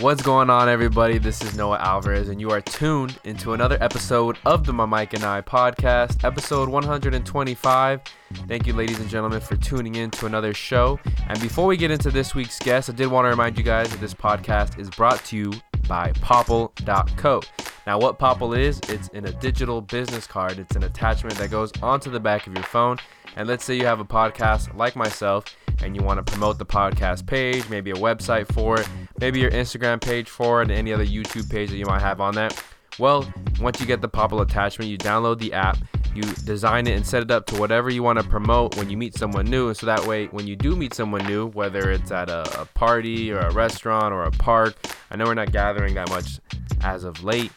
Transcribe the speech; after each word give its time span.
What's 0.00 0.22
going 0.22 0.48
on, 0.48 0.68
everybody? 0.68 1.18
This 1.18 1.42
is 1.42 1.56
Noah 1.56 1.80
Alvarez, 1.80 2.28
and 2.28 2.40
you 2.40 2.52
are 2.52 2.60
tuned 2.60 3.18
into 3.24 3.54
another 3.54 3.76
episode 3.80 4.38
of 4.46 4.64
the 4.64 4.72
My 4.72 4.86
Mike 4.86 5.12
and 5.12 5.24
I 5.24 5.40
podcast, 5.40 6.22
episode 6.22 6.68
125. 6.68 8.00
Thank 8.46 8.68
you, 8.68 8.74
ladies 8.74 9.00
and 9.00 9.10
gentlemen, 9.10 9.40
for 9.40 9.56
tuning 9.56 9.96
in 9.96 10.12
to 10.12 10.26
another 10.26 10.54
show. 10.54 11.00
And 11.26 11.40
before 11.40 11.66
we 11.66 11.76
get 11.76 11.90
into 11.90 12.12
this 12.12 12.32
week's 12.32 12.60
guest, 12.60 12.88
I 12.88 12.92
did 12.92 13.08
want 13.08 13.24
to 13.24 13.30
remind 13.30 13.58
you 13.58 13.64
guys 13.64 13.90
that 13.90 14.00
this 14.00 14.14
podcast 14.14 14.78
is 14.78 14.88
brought 14.88 15.24
to 15.24 15.36
you 15.36 15.52
by 15.88 16.12
Popl.co. 16.12 17.42
Now, 17.84 17.98
what 17.98 18.20
Popple 18.20 18.54
is, 18.54 18.78
it's 18.88 19.08
in 19.08 19.24
a 19.24 19.32
digital 19.32 19.80
business 19.80 20.28
card. 20.28 20.60
It's 20.60 20.76
an 20.76 20.84
attachment 20.84 21.34
that 21.38 21.50
goes 21.50 21.72
onto 21.82 22.08
the 22.08 22.20
back 22.20 22.46
of 22.46 22.54
your 22.54 22.62
phone. 22.62 22.98
And 23.34 23.48
let's 23.48 23.64
say 23.64 23.74
you 23.74 23.86
have 23.86 23.98
a 23.98 24.04
podcast 24.04 24.76
like 24.76 24.94
myself 24.94 25.56
and 25.82 25.96
you 25.96 26.02
want 26.02 26.24
to 26.24 26.30
promote 26.30 26.58
the 26.58 26.66
podcast 26.66 27.26
page, 27.26 27.68
maybe 27.68 27.90
a 27.90 27.94
website 27.94 28.52
for 28.52 28.80
it, 28.80 28.88
maybe 29.20 29.40
your 29.40 29.50
Instagram 29.50 30.00
page 30.00 30.28
for 30.28 30.60
it, 30.60 30.70
and 30.70 30.78
any 30.78 30.92
other 30.92 31.06
YouTube 31.06 31.50
page 31.50 31.70
that 31.70 31.76
you 31.76 31.86
might 31.86 32.00
have 32.00 32.20
on 32.20 32.34
that. 32.34 32.62
Well, 32.98 33.32
once 33.60 33.80
you 33.80 33.86
get 33.86 34.00
the 34.00 34.08
Popl 34.08 34.42
attachment, 34.42 34.90
you 34.90 34.98
download 34.98 35.38
the 35.38 35.52
app, 35.52 35.78
you 36.14 36.22
design 36.22 36.86
it 36.88 36.96
and 36.96 37.06
set 37.06 37.22
it 37.22 37.30
up 37.30 37.46
to 37.46 37.60
whatever 37.60 37.90
you 37.90 38.02
want 38.02 38.18
to 38.18 38.26
promote 38.26 38.76
when 38.76 38.90
you 38.90 38.96
meet 38.96 39.14
someone 39.14 39.46
new. 39.46 39.72
So 39.72 39.86
that 39.86 40.04
way, 40.04 40.26
when 40.26 40.48
you 40.48 40.56
do 40.56 40.74
meet 40.74 40.94
someone 40.94 41.24
new, 41.26 41.46
whether 41.46 41.90
it's 41.90 42.10
at 42.10 42.28
a, 42.28 42.62
a 42.62 42.64
party 42.64 43.30
or 43.30 43.38
a 43.38 43.52
restaurant 43.52 44.12
or 44.12 44.24
a 44.24 44.32
park, 44.32 44.74
I 45.10 45.16
know 45.16 45.26
we're 45.26 45.34
not 45.34 45.52
gathering 45.52 45.94
that 45.94 46.08
much 46.08 46.40
as 46.82 47.04
of 47.04 47.22
late, 47.22 47.52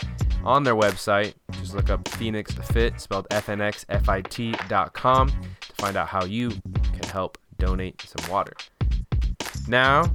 on 0.43 0.63
their 0.63 0.75
website. 0.75 1.33
Just 1.51 1.75
look 1.75 1.89
up 1.89 2.07
Phoenix 2.09 2.53
Fit, 2.53 3.01
spelled 3.01 3.27
FNXFIT.com, 3.29 5.27
to 5.29 5.73
find 5.75 5.97
out 5.97 6.07
how 6.07 6.23
you 6.23 6.49
can 6.93 7.03
help 7.11 7.37
donate 7.57 8.01
some 8.01 8.31
water. 8.31 8.53
Now, 9.67 10.09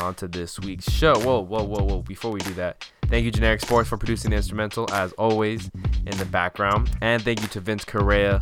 on 0.00 0.14
to 0.16 0.28
this 0.28 0.58
week's 0.60 0.90
show. 0.90 1.14
Whoa, 1.18 1.40
whoa, 1.40 1.64
whoa, 1.64 1.84
whoa. 1.84 2.02
Before 2.02 2.30
we 2.30 2.40
do 2.40 2.54
that, 2.54 2.88
thank 3.06 3.24
you, 3.24 3.30
Generic 3.30 3.60
Sports, 3.60 3.88
for 3.88 3.96
producing 3.96 4.30
the 4.30 4.36
instrumental, 4.36 4.92
as 4.92 5.12
always, 5.12 5.70
in 6.06 6.16
the 6.18 6.26
background. 6.26 6.90
And 7.00 7.22
thank 7.22 7.40
you 7.40 7.48
to 7.48 7.60
Vince 7.60 7.84
Correa 7.84 8.40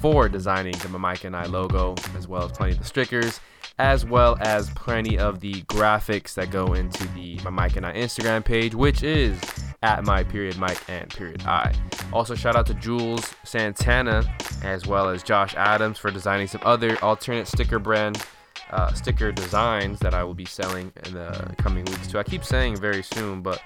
for 0.00 0.28
designing 0.28 0.72
the 0.72 0.88
Mike 0.88 1.24
and 1.24 1.36
I 1.36 1.46
logo, 1.46 1.94
as 2.16 2.26
well 2.26 2.44
as 2.44 2.52
plenty 2.52 2.72
of 2.72 2.78
the 2.78 2.84
stickers, 2.84 3.40
as 3.78 4.04
well 4.04 4.36
as 4.40 4.70
plenty 4.70 5.18
of 5.18 5.40
the 5.40 5.62
graphics 5.62 6.34
that 6.34 6.50
go 6.50 6.74
into 6.74 7.06
the 7.08 7.38
Mike 7.50 7.76
and 7.76 7.86
I 7.86 7.94
Instagram 7.94 8.44
page, 8.44 8.74
which 8.74 9.02
is 9.02 9.40
at 9.82 10.04
my 10.04 10.22
period 10.22 10.58
Mike 10.58 10.80
and 10.88 11.08
period 11.10 11.42
I. 11.46 11.74
Also, 12.12 12.34
shout 12.34 12.56
out 12.56 12.66
to 12.66 12.74
Jules 12.74 13.34
Santana, 13.44 14.24
as 14.62 14.86
well 14.86 15.08
as 15.08 15.22
Josh 15.22 15.54
Adams 15.54 15.98
for 15.98 16.10
designing 16.10 16.46
some 16.46 16.60
other 16.64 17.02
alternate 17.02 17.46
sticker 17.46 17.78
brand 17.78 18.22
uh, 18.70 18.92
sticker 18.92 19.32
designs 19.32 19.98
that 20.00 20.14
I 20.14 20.24
will 20.24 20.34
be 20.34 20.44
selling 20.44 20.92
in 21.04 21.14
the 21.14 21.54
coming 21.58 21.84
weeks 21.84 22.08
too. 22.08 22.18
I 22.18 22.22
keep 22.22 22.44
saying 22.44 22.76
very 22.76 23.02
soon, 23.02 23.42
but 23.42 23.62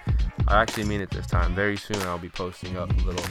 I 0.48 0.60
actually 0.60 0.84
mean 0.84 1.00
it 1.00 1.10
this 1.10 1.26
time. 1.26 1.54
Very 1.54 1.76
soon 1.76 1.96
I'll 2.02 2.18
be 2.18 2.28
posting 2.28 2.76
up 2.76 2.90
a 2.90 3.02
little 3.02 3.24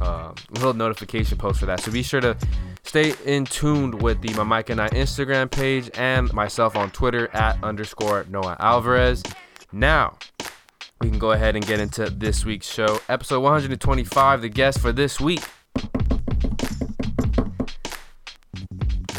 uh, 0.00 0.32
little 0.50 0.74
notification 0.74 1.38
post 1.38 1.60
for 1.60 1.66
that. 1.66 1.80
So 1.80 1.90
be 1.90 2.02
sure 2.02 2.20
to 2.20 2.36
stay 2.82 3.14
in 3.24 3.44
tuned 3.44 4.00
with 4.02 4.20
the 4.20 4.32
My 4.34 4.44
Mike 4.44 4.70
and 4.70 4.80
I 4.80 4.88
Instagram 4.90 5.50
page 5.50 5.90
and 5.94 6.32
myself 6.32 6.76
on 6.76 6.90
Twitter 6.90 7.28
at 7.34 7.62
underscore 7.62 8.26
Noah 8.28 8.56
Alvarez. 8.60 9.22
Now 9.72 10.18
we 11.00 11.10
can 11.10 11.18
go 11.18 11.32
ahead 11.32 11.56
and 11.56 11.66
get 11.66 11.80
into 11.80 12.08
this 12.10 12.44
week's 12.44 12.70
show, 12.70 13.00
episode 13.08 13.40
125. 13.40 14.42
The 14.42 14.48
guest 14.48 14.80
for 14.80 14.92
this 14.92 15.20
week 15.20 15.42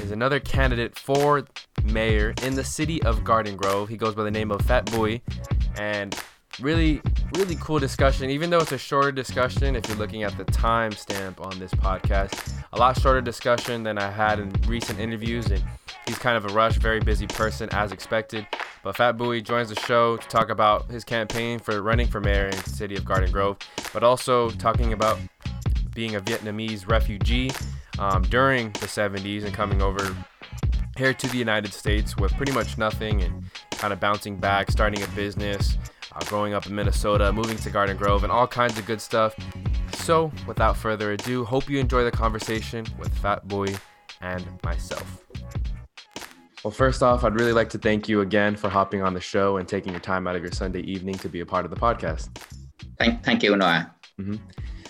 is 0.02 0.12
another 0.12 0.40
candidate 0.40 0.98
for 0.98 1.46
mayor 1.92 2.34
in 2.44 2.56
the 2.56 2.64
city 2.64 3.02
of 3.04 3.24
Garden 3.24 3.56
Grove. 3.56 3.90
He 3.90 3.98
goes 3.98 4.16
by 4.16 4.24
the 4.24 4.32
name 4.32 4.52
of 4.52 4.62
Phat 4.62 4.86
Bui, 4.92 5.22
and 5.78 6.16
really, 6.62 7.02
really 7.36 7.56
cool 7.56 7.80
discussion. 7.80 8.30
Even 8.30 8.50
though 8.50 8.60
it's 8.60 8.72
a 8.72 8.78
shorter 8.78 9.12
discussion, 9.12 9.76
if 9.76 9.88
you're 9.88 9.98
looking 9.98 10.24
at 10.24 10.38
the 10.38 10.46
timestamp 10.46 11.40
on 11.40 11.58
this 11.60 11.72
podcast, 11.72 12.54
a 12.74 12.78
lot 12.78 13.00
shorter 13.00 13.22
discussion 13.22 13.84
than 13.84 13.98
I 13.98 14.10
had 14.10 14.40
in 14.40 14.52
recent 14.68 15.00
interviews, 15.00 15.48
and 15.48 15.64
he's 16.06 16.18
kind 16.18 16.38
of 16.38 16.46
a 16.46 16.54
rush, 16.54 16.78
very 16.78 17.00
busy 17.00 17.28
person 17.28 17.70
as 17.72 17.92
expected. 17.92 18.48
But 18.84 18.96
Phat 18.96 19.18
Bui 19.18 19.42
joins 19.42 19.70
the 19.70 19.80
show 19.82 20.18
to 20.18 20.28
talk 20.28 20.50
about 20.50 20.90
his 20.90 21.04
campaign 21.04 21.60
for 21.60 21.82
running 21.82 22.08
for 22.08 22.20
mayor 22.20 22.46
in 22.46 22.58
the 22.58 22.70
city 22.70 22.96
of 22.96 23.06
Garden 23.06 23.32
Grove, 23.32 23.58
but 23.94 24.04
also 24.04 24.50
talking 24.52 24.94
about 24.94 25.20
being 25.94 26.16
a 26.16 26.20
Vietnamese 26.20 26.88
refugee 26.88 27.52
um, 28.00 28.22
during 28.24 28.72
the 28.74 28.86
70s 28.86 29.44
and 29.44 29.54
coming 29.54 29.82
over 29.82 30.16
here 30.98 31.14
to 31.14 31.28
the 31.28 31.38
United 31.38 31.74
States 31.74 32.18
with 32.18 32.34
pretty 32.34 32.52
much 32.52 32.78
nothing 32.78 33.22
and 33.22 33.44
kind 33.72 33.94
of 33.94 34.00
bouncing 34.00 34.38
back, 34.38 34.72
starting 34.72 35.04
a 35.04 35.08
business, 35.10 35.78
uh, 36.14 36.20
growing 36.26 36.54
up 36.54 36.66
in 36.66 36.76
Minnesota, 36.76 37.32
moving 37.32 37.58
to 37.58 37.70
Garden 37.70 37.96
Grove, 37.98 38.24
and 38.24 38.32
all 38.32 38.48
kinds 38.48 38.78
of 38.78 38.86
good 38.86 39.02
stuff. 39.02 39.36
So, 39.94 40.32
without 40.48 40.78
further 40.78 41.12
ado, 41.12 41.44
hope 41.44 41.70
you 41.70 41.80
enjoy 41.80 42.04
the 42.04 42.12
conversation 42.12 42.86
with 42.98 43.16
Phat 43.20 43.48
Bui 43.48 43.76
and 44.22 44.46
myself. 44.64 45.24
Well, 46.64 46.72
first 46.72 47.04
off, 47.04 47.24
I'd 47.24 47.40
really 47.40 47.54
like 47.54 47.70
to 47.70 47.78
thank 47.78 48.10
you 48.10 48.22
again 48.22 48.56
for 48.56 48.70
hopping 48.70 49.02
on 49.02 49.14
the 49.14 49.22
show 49.22 49.58
and 49.58 49.68
taking 49.68 49.92
your 49.92 50.02
time 50.02 50.28
out 50.28 50.36
of 50.36 50.42
your 50.42 50.52
Sunday 50.52 50.82
evening 50.82 51.16
to 51.20 51.30
be 51.30 51.42
a 51.42 51.46
part 51.46 51.66
of 51.66 51.72
the 51.72 51.78
podcast. 51.78 52.30
Thank, 52.98 53.24
thank 53.24 53.44
you, 53.44 53.56
Noah. 53.56 53.94
Mm-hmm. 54.20 54.36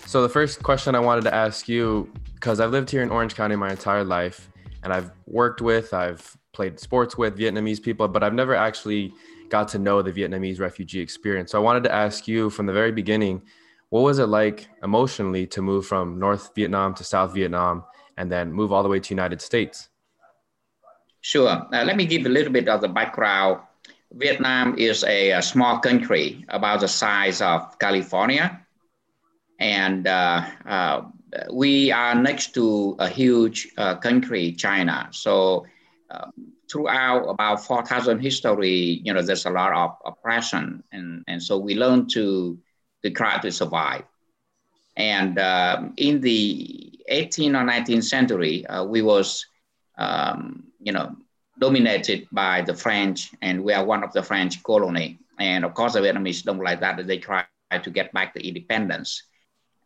So, 0.06 0.22
the 0.22 0.28
first 0.28 0.62
question 0.62 0.94
I 0.94 1.00
wanted 1.00 1.24
to 1.24 1.34
ask 1.34 1.68
you, 1.68 2.10
because 2.34 2.60
I've 2.60 2.70
lived 2.70 2.90
here 2.90 3.02
in 3.02 3.10
Orange 3.10 3.34
County 3.34 3.56
my 3.56 3.70
entire 3.70 4.04
life, 4.04 4.48
and 4.88 4.94
I've 4.94 5.12
worked 5.26 5.60
with, 5.60 5.92
I've 5.92 6.34
played 6.54 6.80
sports 6.80 7.18
with 7.18 7.36
Vietnamese 7.36 7.82
people, 7.82 8.08
but 8.08 8.22
I've 8.22 8.32
never 8.32 8.54
actually 8.54 9.12
got 9.50 9.68
to 9.68 9.78
know 9.78 10.00
the 10.00 10.10
Vietnamese 10.10 10.60
refugee 10.60 11.00
experience. 11.00 11.52
So 11.52 11.58
I 11.58 11.62
wanted 11.62 11.84
to 11.84 11.92
ask 11.92 12.26
you 12.26 12.48
from 12.48 12.64
the 12.64 12.72
very 12.72 12.90
beginning, 12.90 13.42
what 13.90 14.00
was 14.00 14.18
it 14.18 14.28
like 14.28 14.66
emotionally 14.82 15.46
to 15.48 15.60
move 15.60 15.84
from 15.84 16.18
North 16.18 16.54
Vietnam 16.54 16.94
to 16.94 17.04
South 17.04 17.34
Vietnam 17.34 17.84
and 18.16 18.32
then 18.32 18.50
move 18.50 18.72
all 18.72 18.82
the 18.82 18.88
way 18.88 18.98
to 18.98 19.14
United 19.14 19.42
States? 19.42 19.90
Sure. 21.20 21.50
Uh, 21.50 21.84
let 21.84 21.94
me 21.96 22.06
give 22.06 22.24
a 22.24 22.30
little 22.30 22.52
bit 22.52 22.66
of 22.66 22.80
the 22.80 22.88
background. 22.88 23.60
Vietnam 24.12 24.74
is 24.78 25.04
a, 25.04 25.32
a 25.32 25.42
small 25.42 25.80
country 25.80 26.46
about 26.48 26.80
the 26.80 26.88
size 26.88 27.42
of 27.42 27.78
California. 27.78 28.58
And 29.60 30.06
uh, 30.06 30.46
uh, 30.64 31.02
we 31.52 31.92
are 31.92 32.14
next 32.14 32.54
to 32.54 32.96
a 32.98 33.08
huge 33.08 33.68
uh, 33.76 33.96
country, 33.96 34.52
China. 34.52 35.08
So 35.12 35.66
uh, 36.10 36.30
throughout 36.70 37.24
about 37.28 37.64
4,000 37.64 38.20
history, 38.20 39.00
you 39.04 39.12
know, 39.12 39.22
there's 39.22 39.46
a 39.46 39.50
lot 39.50 39.72
of 39.72 39.96
oppression. 40.04 40.82
And, 40.92 41.24
and 41.28 41.42
so 41.42 41.58
we 41.58 41.74
learn 41.74 42.06
to, 42.08 42.58
to 43.02 43.10
try 43.10 43.38
to 43.38 43.50
survive. 43.50 44.04
And 44.96 45.38
um, 45.38 45.94
in 45.96 46.20
the 46.20 46.92
18th 47.10 47.54
or 47.54 47.64
19th 47.64 48.04
century, 48.04 48.66
uh, 48.66 48.84
we 48.84 49.02
was, 49.02 49.46
um, 49.96 50.64
you 50.80 50.92
know, 50.92 51.14
dominated 51.58 52.26
by 52.32 52.62
the 52.62 52.74
French, 52.74 53.30
and 53.42 53.62
we 53.64 53.72
are 53.72 53.84
one 53.84 54.04
of 54.04 54.12
the 54.12 54.22
French 54.22 54.62
colony. 54.62 55.18
And 55.38 55.64
of 55.64 55.74
course, 55.74 55.94
the 55.94 56.00
Vietnamese 56.00 56.42
don't 56.42 56.62
like 56.62 56.80
that. 56.80 57.04
They 57.06 57.18
try 57.18 57.44
to 57.70 57.90
get 57.90 58.12
back 58.12 58.34
the 58.34 58.46
independence. 58.46 59.22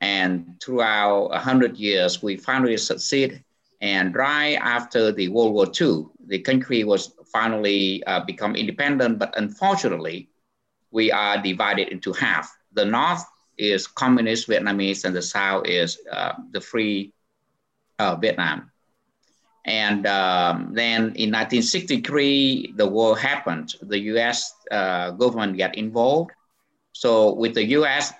And 0.03 0.61
throughout 0.61 1.31
100 1.31 1.77
years, 1.77 2.23
we 2.23 2.37
finally 2.37 2.77
succeed. 2.77 3.45
And 3.81 4.15
right 4.17 4.59
after 4.61 5.13
the 5.13 5.29
World 5.29 5.55
War 5.55 5.67
II, 5.81 6.07
the 6.27 6.41
country 6.41 6.83
was 6.83 7.15
finally 7.33 8.03
uh, 8.05 8.25
become 8.25 8.57
independent, 8.57 9.21
but 9.21 9.33
unfortunately, 9.39 10.29
we 10.91 11.13
are 11.13 11.41
divided 11.41 11.89
into 11.89 12.13
half. 12.13 12.53
The 12.73 12.85
North 12.85 13.25
is 13.57 13.87
communist 13.87 14.49
Vietnamese 14.49 15.05
and 15.05 15.15
the 15.15 15.23
South 15.23 15.67
is 15.67 15.99
uh, 16.11 16.33
the 16.51 16.61
free 16.61 17.13
uh, 18.01 18.17
Vietnam. 18.17 18.73
And 19.65 20.05
um, 20.09 20.75
then 20.75 21.15
in 21.15 21.31
1963, 21.31 22.75
the 22.77 22.87
war 22.87 23.17
happened. 23.17 23.77
The 23.81 24.01
US 24.01 24.53
uh, 24.73 25.13
government 25.13 25.57
got 25.57 25.77
involved. 25.77 26.33
So 26.93 27.35
with 27.35 27.55
the 27.55 27.65
US 27.79 28.13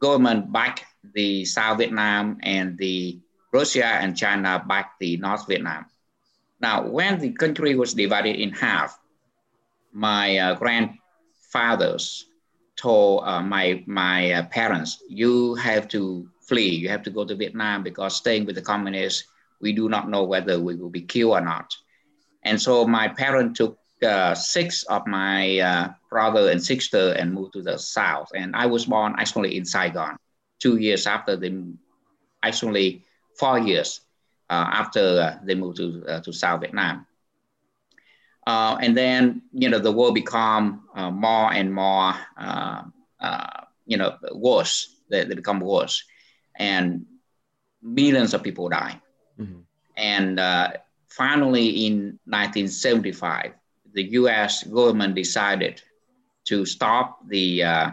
government 0.00 0.52
back 0.52 0.86
the 1.14 1.44
South 1.44 1.78
Vietnam 1.78 2.38
and 2.42 2.76
the 2.78 3.18
Russia 3.52 3.86
and 3.86 4.16
China 4.16 4.64
back 4.66 4.98
the 5.00 5.16
North 5.16 5.46
Vietnam. 5.46 5.86
Now, 6.60 6.86
when 6.86 7.18
the 7.18 7.32
country 7.32 7.74
was 7.74 7.94
divided 7.94 8.36
in 8.36 8.52
half, 8.52 8.98
my 9.92 10.38
uh, 10.38 10.54
grandfathers 10.54 12.26
told 12.76 13.24
uh, 13.24 13.42
my, 13.42 13.82
my 13.86 14.32
uh, 14.32 14.42
parents, 14.46 15.02
you 15.08 15.54
have 15.56 15.88
to 15.88 16.28
flee, 16.42 16.74
you 16.74 16.88
have 16.88 17.02
to 17.02 17.10
go 17.10 17.24
to 17.24 17.34
Vietnam 17.34 17.82
because 17.82 18.16
staying 18.16 18.46
with 18.46 18.54
the 18.54 18.62
communists, 18.62 19.24
we 19.60 19.72
do 19.72 19.88
not 19.88 20.08
know 20.08 20.24
whether 20.24 20.60
we 20.60 20.74
will 20.76 20.90
be 20.90 21.02
killed 21.02 21.32
or 21.32 21.40
not. 21.40 21.74
And 22.42 22.60
so 22.60 22.86
my 22.86 23.08
parents 23.08 23.58
took 23.58 23.78
uh, 24.02 24.34
six 24.34 24.82
of 24.84 25.06
my 25.06 25.58
uh, 25.58 25.88
brother 26.08 26.50
and 26.50 26.62
sister 26.62 27.12
and 27.12 27.34
moved 27.34 27.52
to 27.54 27.62
the 27.62 27.78
south. 27.78 28.30
And 28.34 28.56
I 28.56 28.66
was 28.66 28.86
born 28.86 29.14
actually 29.18 29.56
in 29.56 29.64
Saigon, 29.64 30.16
two 30.60 30.76
years 30.76 31.06
after 31.06 31.36
them, 31.36 31.78
actually 32.42 33.04
four 33.38 33.58
years 33.58 34.02
uh, 34.48 34.66
after 34.72 35.00
uh, 35.00 35.38
they 35.44 35.54
moved 35.54 35.78
to, 35.78 36.04
uh, 36.06 36.20
to 36.20 36.32
South 36.32 36.60
Vietnam. 36.60 37.06
Uh, 38.46 38.76
and 38.80 38.96
then, 38.96 39.42
you 39.52 39.68
know, 39.68 39.78
the 39.78 39.92
war 39.92 40.12
become 40.12 40.82
more 41.12 41.52
and 41.52 41.72
more, 41.72 42.14
you 43.86 43.96
know, 43.96 44.16
worse. 44.32 44.96
They, 45.08 45.24
they 45.24 45.34
become 45.34 45.60
worse. 45.60 46.04
And 46.56 47.06
millions 47.82 48.34
of 48.34 48.42
people 48.42 48.68
die. 48.68 49.00
Mm-hmm. 49.38 49.60
And 49.96 50.40
finally, 51.08 51.86
in 51.86 52.18
1975, 52.24 53.52
the 53.92 54.02
US 54.12 54.64
government 54.64 55.14
decided 55.14 55.82
to 56.44 56.64
stop 56.66 57.18
the 57.28 57.62
uh, 57.62 57.68
uh, 57.68 57.90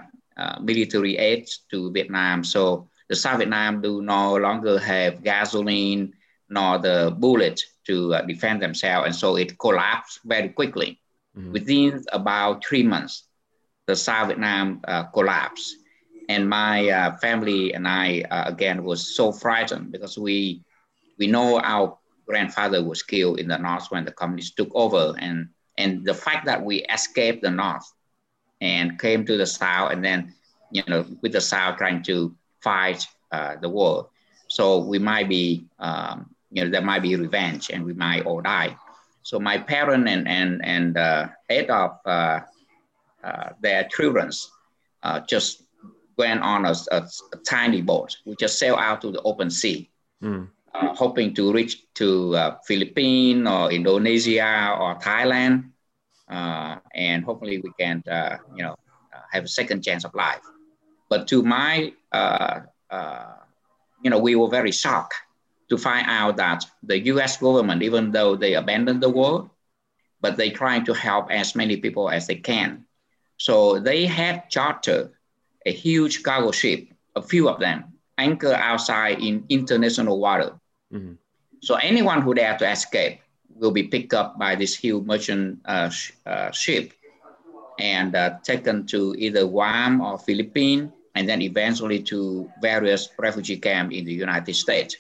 military 0.62 1.18
aid 1.18 1.48
to 1.72 1.92
Vietnam. 1.92 2.44
So 2.44 2.90
the 3.10 3.16
South 3.16 3.38
Vietnam 3.38 3.82
do 3.82 4.02
no 4.02 4.36
longer 4.36 4.80
have 4.80 5.24
gasoline 5.24 6.14
nor 6.50 6.78
the 6.78 7.16
bullet 7.18 7.62
to 7.86 8.14
uh, 8.14 8.22
defend 8.22 8.62
themselves. 8.62 9.08
And 9.08 9.16
so 9.16 9.36
it 9.36 9.58
collapsed 9.60 10.20
very 10.26 10.50
quickly. 10.50 11.00
Mm-hmm. 11.38 11.52
Within 11.52 12.04
about 12.12 12.66
three 12.66 12.84
months, 12.84 13.24
the 13.86 13.96
South 13.96 14.28
Vietnam 14.28 14.82
uh, 14.88 15.04
collapsed. 15.04 15.76
And 16.30 16.50
my 16.50 16.90
uh, 16.90 17.18
family 17.18 17.74
and 17.74 17.88
I, 17.88 18.24
uh, 18.30 18.44
again, 18.48 18.84
was 18.84 19.16
so 19.16 19.32
frightened 19.32 19.92
because 19.92 20.18
we, 20.18 20.62
we 21.18 21.28
know 21.28 21.60
our 21.60 21.98
grandfather 22.28 22.84
was 22.84 23.02
killed 23.02 23.40
in 23.40 23.48
the 23.48 23.58
North 23.58 23.88
when 23.90 24.04
the 24.04 24.12
communists 24.12 24.56
took 24.56 24.70
over. 24.74 25.16
And, 25.20 25.50
and 25.78 26.06
the 26.06 26.14
fact 26.14 26.46
that 26.46 26.64
we 26.64 26.84
escaped 26.84 27.44
the 27.44 27.52
North 27.52 27.90
and 28.62 29.00
came 29.00 29.26
to 29.26 29.38
the 29.38 29.46
South 29.46 29.92
and 29.92 30.04
then, 30.04 30.34
you 30.72 30.84
know, 30.88 31.06
with 31.22 31.32
the 31.32 31.42
South 31.42 31.78
trying 31.78 32.04
to 32.04 32.36
fight 32.62 33.06
uh, 33.32 33.56
the 33.62 33.70
war. 33.70 34.10
So 34.48 34.80
we 34.80 35.00
might 35.00 35.30
be, 35.30 35.66
um, 35.80 36.30
you 36.52 36.64
know, 36.64 36.70
there 36.70 36.82
might 36.82 37.02
be 37.02 37.16
revenge 37.16 37.70
and 37.70 37.84
we 37.84 37.94
might 37.94 38.26
all 38.26 38.42
die. 38.42 38.76
So 39.24 39.40
my 39.40 39.58
parents 39.58 40.10
and, 40.10 40.28
and, 40.28 40.64
and 40.64 40.98
uh, 40.98 41.28
eight 41.50 41.70
of 41.70 42.00
uh, 42.06 42.40
uh 43.24 43.50
their 43.62 43.84
children 43.86 44.32
uh, 45.04 45.20
just 45.22 45.64
went 46.18 46.42
on 46.42 46.66
a, 46.66 46.74
a, 46.92 47.04
a, 47.34 47.38
tiny 47.46 47.82
boat. 47.82 48.16
We 48.26 48.36
just 48.40 48.58
sail 48.58 48.76
out 48.76 49.02
to 49.02 49.12
the 49.12 49.22
open 49.22 49.50
sea, 49.52 49.90
mm. 50.24 50.48
hoping 50.74 51.36
to 51.36 51.52
reach 51.52 51.84
to 51.96 52.56
Philippines 52.66 53.48
or 53.48 53.72
Indonesia 53.72 54.76
or 54.80 54.96
Thailand. 54.96 55.72
And 56.30 57.24
hopefully 57.24 57.60
we 57.60 57.72
can, 57.80 58.04
you 58.56 58.64
know, 58.64 58.76
have 59.32 59.44
a 59.44 59.48
second 59.48 59.84
chance 59.84 60.04
of 60.06 60.14
life. 60.14 60.42
But 61.10 61.28
to 61.30 61.42
my, 61.42 61.94
uh, 62.12 62.62
uh, 62.90 63.34
you 64.04 64.10
know, 64.10 64.20
we 64.20 64.36
were 64.36 64.50
very 64.50 64.72
shocked 64.72 65.16
to 65.70 65.78
find 65.78 66.06
out 66.10 66.38
that 66.38 66.66
the 66.84 67.00
US 67.14 67.38
government, 67.38 67.84
even 67.84 68.12
though 68.12 68.36
they 68.36 68.54
abandoned 68.56 69.02
the 69.02 69.10
war, 69.10 69.50
but 70.22 70.38
they 70.38 70.50
trying 70.50 70.86
to 70.86 70.94
help 70.94 71.30
as 71.32 71.56
many 71.56 71.78
people 71.78 72.10
as 72.10 72.28
they 72.28 72.36
can. 72.36 72.86
So 73.38 73.80
they 73.80 74.06
had 74.06 74.50
chartered 74.50 75.12
a 75.66 75.72
huge 75.72 76.24
cargo 76.24 76.52
ship, 76.52 76.88
a 77.16 77.22
few 77.22 77.50
of 77.50 77.60
them, 77.60 77.94
anchor 78.18 78.54
outside 78.54 79.20
in 79.22 79.46
international 79.50 80.20
water. 80.20 80.60
Mm-hmm. 80.92 81.14
So 81.62 81.76
anyone 81.76 82.22
who 82.22 82.34
dare 82.34 82.58
to 82.58 82.70
escape 82.70 83.20
will 83.60 83.72
be 83.72 83.84
picked 83.84 84.14
up 84.14 84.38
by 84.38 84.56
this 84.56 84.76
huge 84.76 85.06
merchant 85.06 85.60
uh, 85.66 85.90
sh- 85.90 86.12
uh, 86.26 86.52
ship 86.52 86.94
and 87.80 88.16
uh, 88.16 88.38
taken 88.44 88.86
to 88.88 89.16
either 89.18 89.46
Guam 89.46 90.02
or 90.02 90.18
Philippines 90.18 90.92
and 91.16 91.28
then 91.28 91.42
eventually 91.42 92.02
to 92.04 92.50
various 92.62 93.10
refugee 93.18 93.58
camps 93.58 93.96
in 93.96 94.06
the 94.06 94.14
United 94.14 94.54
States. 94.54 94.96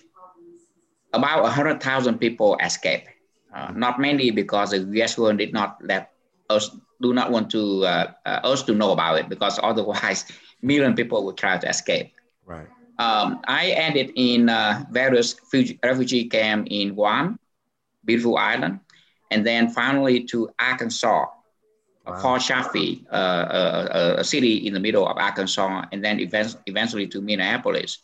About 1.14 1.44
100,000 1.44 2.18
people 2.18 2.58
escaped. 2.64 3.10
Uh, 3.54 3.72
not 3.76 4.00
mainly 4.00 4.32
because 4.32 4.72
the 4.72 4.80
US 5.02 5.16
government 5.16 5.40
did 5.40 5.54
not 5.54 5.78
let 5.82 6.12
us, 6.50 6.76
do 7.02 7.14
not 7.14 7.32
want 7.32 7.50
to, 7.52 7.86
uh, 7.86 8.12
uh, 8.26 8.40
us 8.44 8.64
to 8.64 8.74
know 8.74 8.92
about 8.92 9.18
it 9.20 9.30
because 9.30 9.60
otherwise 9.64 10.26
million 10.62 10.96
people 10.96 11.24
would 11.26 11.38
try 11.38 11.58
to 11.58 11.70
escape. 11.70 12.14
Right. 12.46 12.68
Um, 13.00 13.42
I 13.48 13.70
ended 13.70 14.12
in 14.16 14.50
uh, 14.50 14.86
various 14.90 15.36
refugee 15.84 16.26
camps 16.26 16.68
in 16.72 16.96
Guam, 16.96 17.40
beautiful 18.08 18.38
island, 18.38 18.80
and 19.30 19.46
then 19.46 19.70
finally 19.70 20.24
to 20.32 20.50
Arkansas, 20.58 21.26
wow. 22.08 22.18
Fort 22.22 22.42
Chaffee, 22.42 23.06
uh, 23.12 23.46
a, 23.50 24.16
a, 24.20 24.24
city 24.24 24.66
in 24.66 24.74
the 24.74 24.80
middle 24.80 25.06
of 25.08 25.18
Arkansas, 25.18 25.86
and 25.92 26.04
then 26.04 26.20
event- 26.20 26.58
eventually 26.66 27.08
to 27.08 27.22
Minneapolis. 27.22 28.00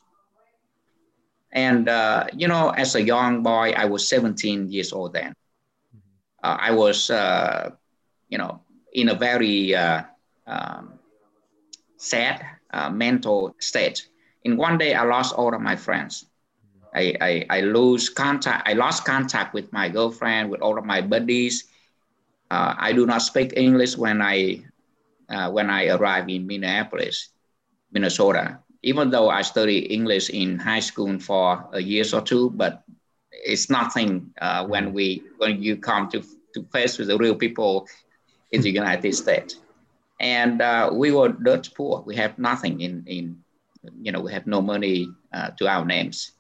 And, 1.51 1.88
uh, 1.88 2.25
you 2.36 2.48
know, 2.48 2.69
as 2.69 2.95
a 2.95 3.01
young 3.01 3.43
boy, 3.43 3.74
I 3.77 3.86
was 3.86 4.07
17 4.07 4.69
years 4.69 4.91
old 4.91 5.13
then. 5.13 5.31
Mm-hmm. 5.95 6.43
Uh, 6.43 6.57
I 6.60 6.72
was, 6.72 7.10
uh, 7.10 7.72
you 8.29 8.38
know, 8.38 8.62
in 8.91 9.10
a 9.10 9.15
very 9.15 9.75
uh, 9.75 10.03
um, 10.48 11.00
sad 11.98 12.45
uh, 12.72 12.89
mental 12.89 13.55
state. 13.60 14.10
In 14.43 14.57
one 14.57 14.77
day, 14.77 14.93
I 14.93 15.03
lost 15.03 15.33
all 15.36 15.53
of 15.53 15.62
my 15.62 15.75
friends. 15.75 16.25
I, 16.95 17.15
I, 17.21 17.45
I 17.50 17.62
lose 17.62 18.09
contact. 18.09 18.67
I 18.67 18.73
lost 18.73 19.05
contact 19.05 19.53
with 19.53 19.71
my 19.73 19.89
girlfriend, 19.89 20.50
with 20.51 20.62
all 20.62 20.77
of 20.77 20.85
my 20.85 21.01
buddies 21.01 21.65
uh, 22.53 22.75
I 22.77 22.93
do 22.93 23.07
not 23.07 23.21
speak 23.23 23.53
English 23.57 23.97
when 23.97 24.21
I 24.21 24.62
uh, 25.29 25.50
when 25.50 25.69
I 25.69 25.88
arrive 25.88 26.29
in 26.29 26.45
Minneapolis, 26.45 27.29
Minnesota. 27.91 28.59
Even 28.83 29.09
though 29.09 29.29
I 29.29 29.41
studied 29.41 29.91
English 29.91 30.29
in 30.29 30.59
high 30.59 30.81
school 30.81 31.17
for 31.19 31.65
a 31.73 31.81
year 31.81 32.05
or 32.13 32.21
two, 32.21 32.51
but 32.51 32.83
it's 33.31 33.69
nothing 33.69 34.29
uh, 34.39 34.67
when 34.67 34.93
we 34.93 35.23
when 35.38 35.63
you 35.63 35.77
come 35.77 36.09
to 36.09 36.21
to 36.53 36.62
face 36.71 37.00
with 37.00 37.07
the 37.07 37.17
real 37.17 37.33
people 37.33 37.88
in 38.51 38.62
the 38.62 38.69
United 38.69 39.15
States. 39.15 39.57
And 40.19 40.62
uh, 40.62 40.91
we 40.93 41.12
were 41.12 41.29
dirt 41.29 41.69
poor. 41.73 42.03
We 42.05 42.15
have 42.17 42.38
nothing 42.38 42.81
in 42.81 43.03
in 43.07 43.41
you 44.00 44.12
know, 44.12 44.21
we 44.21 44.31
have 44.31 44.45
no 44.45 44.62
money 44.62 45.09
uh, 45.33 45.50
to 45.57 45.67
our 45.67 45.85
names. 45.85 46.31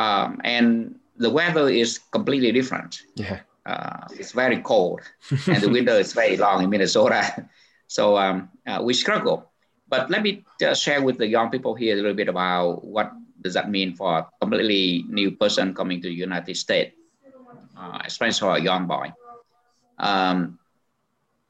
Um, 0.00 0.40
and 0.44 0.94
the 1.16 1.28
weather 1.28 1.68
is 1.68 2.00
completely 2.16 2.52
different. 2.52 3.02
Yeah. 3.16 3.40
Uh, 3.66 4.08
it's 4.18 4.32
very 4.32 4.60
cold 4.62 5.02
and 5.46 5.60
the 5.62 5.68
winter 5.68 5.92
is 5.92 6.14
very 6.14 6.36
long 6.36 6.64
in 6.64 6.70
Minnesota. 6.70 7.20
So 7.90 8.16
um, 8.16 8.48
uh, 8.68 8.78
we 8.86 8.94
struggle. 8.94 9.50
But 9.88 10.12
let 10.12 10.22
me 10.22 10.44
uh, 10.62 10.74
share 10.74 11.02
with 11.02 11.18
the 11.18 11.26
young 11.26 11.50
people 11.50 11.74
here 11.74 11.94
a 11.94 11.96
little 11.96 12.14
bit 12.14 12.28
about 12.28 12.84
what 12.84 13.10
does 13.42 13.54
that 13.54 13.68
mean 13.68 13.96
for 13.96 14.18
a 14.18 14.26
completely 14.40 15.04
new 15.08 15.32
person 15.32 15.74
coming 15.74 16.00
to 16.02 16.06
the 16.06 16.14
United 16.14 16.54
States, 16.54 16.94
uh, 17.76 17.98
especially 18.04 18.38
for 18.46 18.54
a 18.54 18.62
young 18.62 18.86
boy. 18.86 19.12
Um, 19.98 20.60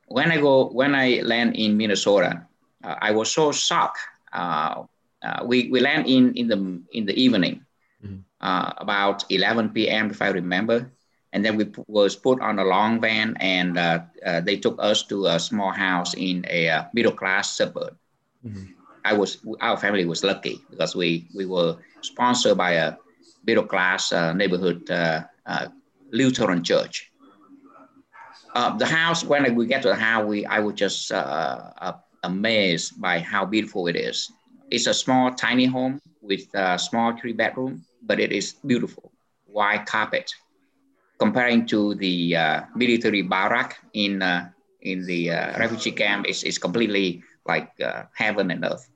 when 0.07 0.33
I 0.33 0.40
go, 0.40 0.73
when 0.73 0.95
I 0.95 1.21
land 1.21 1.57
in 1.57 1.76
Minnesota, 1.76 2.49
uh, 2.83 2.97
I 2.99 3.11
was 3.11 3.30
so 3.30 3.52
shocked. 3.52 4.00
Uh, 4.33 4.85
uh, 5.23 5.45
we, 5.45 5.69
we 5.69 5.80
land 5.80 6.07
in, 6.07 6.33
in, 6.40 6.49
the, 6.49 6.80
in 6.97 7.04
the 7.04 7.12
evening. 7.21 7.66
Uh, 8.40 8.73
about 8.78 9.25
11 9.28 9.70
p.m. 9.70 10.11
if 10.11 10.23
I 10.23 10.28
remember. 10.28 10.90
And 11.32 11.44
then 11.44 11.56
we 11.56 11.70
was 11.87 12.16
put 12.16 12.40
on 12.40 12.59
a 12.59 12.64
long 12.64 13.00
van 13.00 13.37
and 13.38 13.78
uh, 13.78 14.00
uh, 14.26 14.40
they 14.40 14.56
took 14.56 14.76
us 14.80 15.04
to 15.06 15.26
a 15.26 15.38
small 15.38 15.70
house 15.70 16.14
in 16.14 16.44
a 16.49 16.88
middle 16.92 17.12
class 17.12 17.56
suburb. 17.56 17.97
Mm-hmm. 18.44 18.64
I 19.04 19.12
was, 19.12 19.38
our 19.61 19.76
family 19.76 20.04
was 20.06 20.25
lucky 20.25 20.61
because 20.70 20.97
we, 20.97 21.28
we 21.35 21.47
were 21.47 21.76
sponsored 22.00 22.56
by 22.56 22.73
a 22.73 22.97
middle 23.47 23.64
class 23.64 24.11
neighborhood 24.35 24.90
Lutheran 26.12 26.64
church. 26.64 27.11
Uh, 28.54 28.76
the 28.76 28.87
house, 28.87 29.23
when 29.25 29.54
we 29.54 29.66
get 29.66 29.82
to 29.82 29.88
the 29.88 29.94
house, 29.94 30.26
we 30.26 30.44
I 30.47 30.59
was 30.59 30.75
just 30.75 31.12
uh, 31.12 31.70
uh, 31.78 31.92
amazed 32.25 33.00
by 33.00 33.20
how 33.20 33.44
beautiful 33.44 33.87
it 33.87 33.97
is. 33.97 34.30
It's 34.71 34.87
a 34.87 34.95
small, 34.95 35.35
tiny 35.35 35.67
home 35.67 36.00
with 36.23 36.47
a 36.55 36.79
small 36.79 37.17
three 37.17 37.33
bedroom, 37.33 37.85
but 38.03 38.21
it 38.21 38.33
is 38.33 38.55
beautiful. 38.65 39.12
White 39.47 39.85
carpet, 39.87 40.31
comparing 41.19 41.67
to 41.67 41.95
the 41.97 42.37
uh, 42.37 42.61
military 42.75 43.23
barrack 43.23 43.79
in 43.93 44.23
uh, 44.23 44.50
in 44.83 45.05
the 45.05 45.31
uh, 45.31 45.59
refugee 45.59 45.91
camp, 45.91 46.27
is 46.27 46.45
is 46.45 46.59
completely 46.59 47.23
like 47.47 47.73
heaven 48.15 48.50
and 48.50 48.65
earth. 48.65 48.89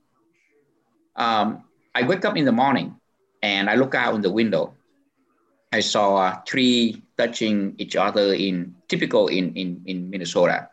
Um, 1.16 1.64
I 1.94 2.02
wake 2.06 2.24
up 2.24 2.36
in 2.36 2.44
the 2.44 2.52
morning 2.52 2.94
and 3.42 3.68
I 3.68 3.74
look 3.74 3.94
out 3.94 4.14
in 4.14 4.22
the 4.22 4.30
window. 4.30 4.74
I 5.72 5.80
saw 5.80 6.40
three 6.46 7.02
touching 7.18 7.74
each 7.78 7.96
other 7.96 8.32
in 8.32 8.74
typical 8.88 9.28
in, 9.28 9.54
in, 9.54 9.82
in 9.86 10.10
Minnesota. 10.10 10.68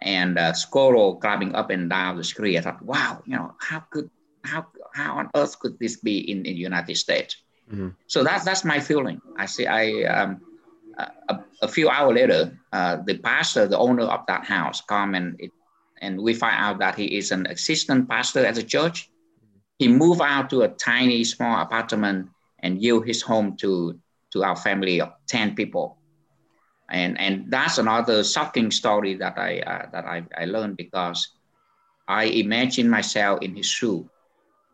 And 0.00 0.38
uh, 0.38 0.52
squirrel 0.52 1.16
climbing 1.16 1.54
up 1.54 1.70
and 1.70 1.90
down 1.90 2.16
the 2.16 2.24
street. 2.24 2.56
I 2.56 2.60
thought, 2.60 2.82
wow, 2.82 3.22
you 3.26 3.34
know, 3.34 3.54
how 3.58 3.80
could 3.90 4.08
how 4.48 4.66
how 4.94 5.18
on 5.18 5.30
earth 5.34 5.58
could 5.58 5.78
this 5.78 5.96
be 5.96 6.30
in, 6.30 6.38
in 6.38 6.54
the 6.54 6.64
United 6.70 6.96
States? 6.96 7.36
Mm-hmm. 7.70 7.90
So 8.06 8.24
that's 8.24 8.44
that's 8.44 8.64
my 8.64 8.80
feeling. 8.80 9.20
I 9.36 9.46
see. 9.46 9.66
I 9.66 10.02
um, 10.04 10.40
a, 11.28 11.38
a, 11.62 11.68
few 11.68 11.88
hours 11.88 12.14
later, 12.14 12.58
uh, 12.72 12.96
the 13.06 13.18
pastor, 13.18 13.68
the 13.68 13.78
owner 13.78 14.04
of 14.04 14.26
that 14.26 14.44
house, 14.44 14.80
come 14.80 15.14
and 15.14 15.36
it, 15.38 15.52
and 16.00 16.20
we 16.20 16.34
find 16.34 16.56
out 16.58 16.78
that 16.80 16.96
he 16.96 17.16
is 17.16 17.30
an 17.30 17.46
assistant 17.46 18.08
pastor 18.08 18.44
at 18.44 18.54
the 18.56 18.62
church. 18.62 19.10
He 19.78 19.86
moved 19.86 20.20
out 20.20 20.50
to 20.50 20.62
a 20.62 20.68
tiny 20.68 21.22
small 21.22 21.62
apartment 21.62 22.30
and 22.60 22.82
yield 22.82 23.06
his 23.06 23.22
home 23.22 23.56
to 23.58 23.98
to 24.32 24.44
our 24.44 24.56
family 24.56 25.00
of 25.00 25.12
10 25.28 25.54
people. 25.54 25.96
And, 26.90 27.20
and 27.20 27.50
that's 27.50 27.78
another 27.78 28.24
shocking 28.24 28.70
story 28.70 29.14
that 29.16 29.38
I, 29.38 29.60
uh, 29.60 29.90
that 29.92 30.04
I, 30.04 30.24
I 30.36 30.44
learned 30.46 30.76
because 30.76 31.28
I 32.06 32.24
imagine 32.24 32.88
myself 32.88 33.42
in 33.42 33.56
his 33.56 33.66
shoe. 33.66 34.08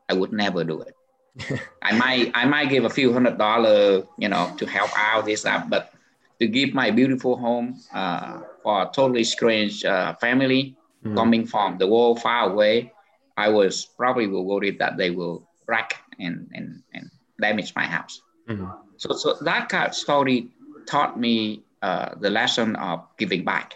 I 0.09 0.15
would 0.15 0.33
never 0.33 0.65
do 0.65 0.83
it. 0.83 0.95
I 1.83 1.97
might 1.97 2.31
I 2.35 2.45
might 2.45 2.69
give 2.69 2.85
a 2.85 2.91
few 2.91 3.13
hundred 3.13 3.39
dollars, 3.39 4.05
you 4.19 4.29
know, 4.29 4.55
to 4.59 4.67
help 4.67 4.91
out 4.97 5.25
this 5.25 5.43
that, 5.43 5.69
but 5.69 5.93
to 6.39 6.47
give 6.47 6.75
my 6.75 6.91
beautiful 6.91 7.37
home 7.37 7.81
uh, 7.93 8.41
for 8.63 8.83
a 8.83 8.87
totally 8.87 9.25
strange 9.25 9.85
uh, 9.85 10.15
family 10.15 10.77
mm. 11.05 11.17
coming 11.17 11.47
from 11.47 11.79
the 11.79 11.87
world 11.87 12.21
far 12.21 12.51
away, 12.51 12.93
I 13.37 13.49
was 13.49 13.85
probably 13.85 14.27
worried 14.27 14.79
that 14.79 14.97
they 14.97 15.11
will 15.11 15.49
wreck 15.67 15.97
and 16.21 16.49
and, 16.55 16.83
and 16.93 17.11
damage 17.41 17.75
my 17.75 17.87
house. 17.87 18.21
Mm-hmm. 18.49 18.71
So, 18.97 19.15
so 19.15 19.35
that 19.43 19.69
kind 19.69 19.89
of 19.89 19.95
story 19.95 20.51
taught 20.87 21.19
me 21.19 21.63
uh, 21.83 22.15
the 22.21 22.31
lesson 22.31 22.77
of 22.77 23.07
giving 23.19 23.45
back, 23.45 23.75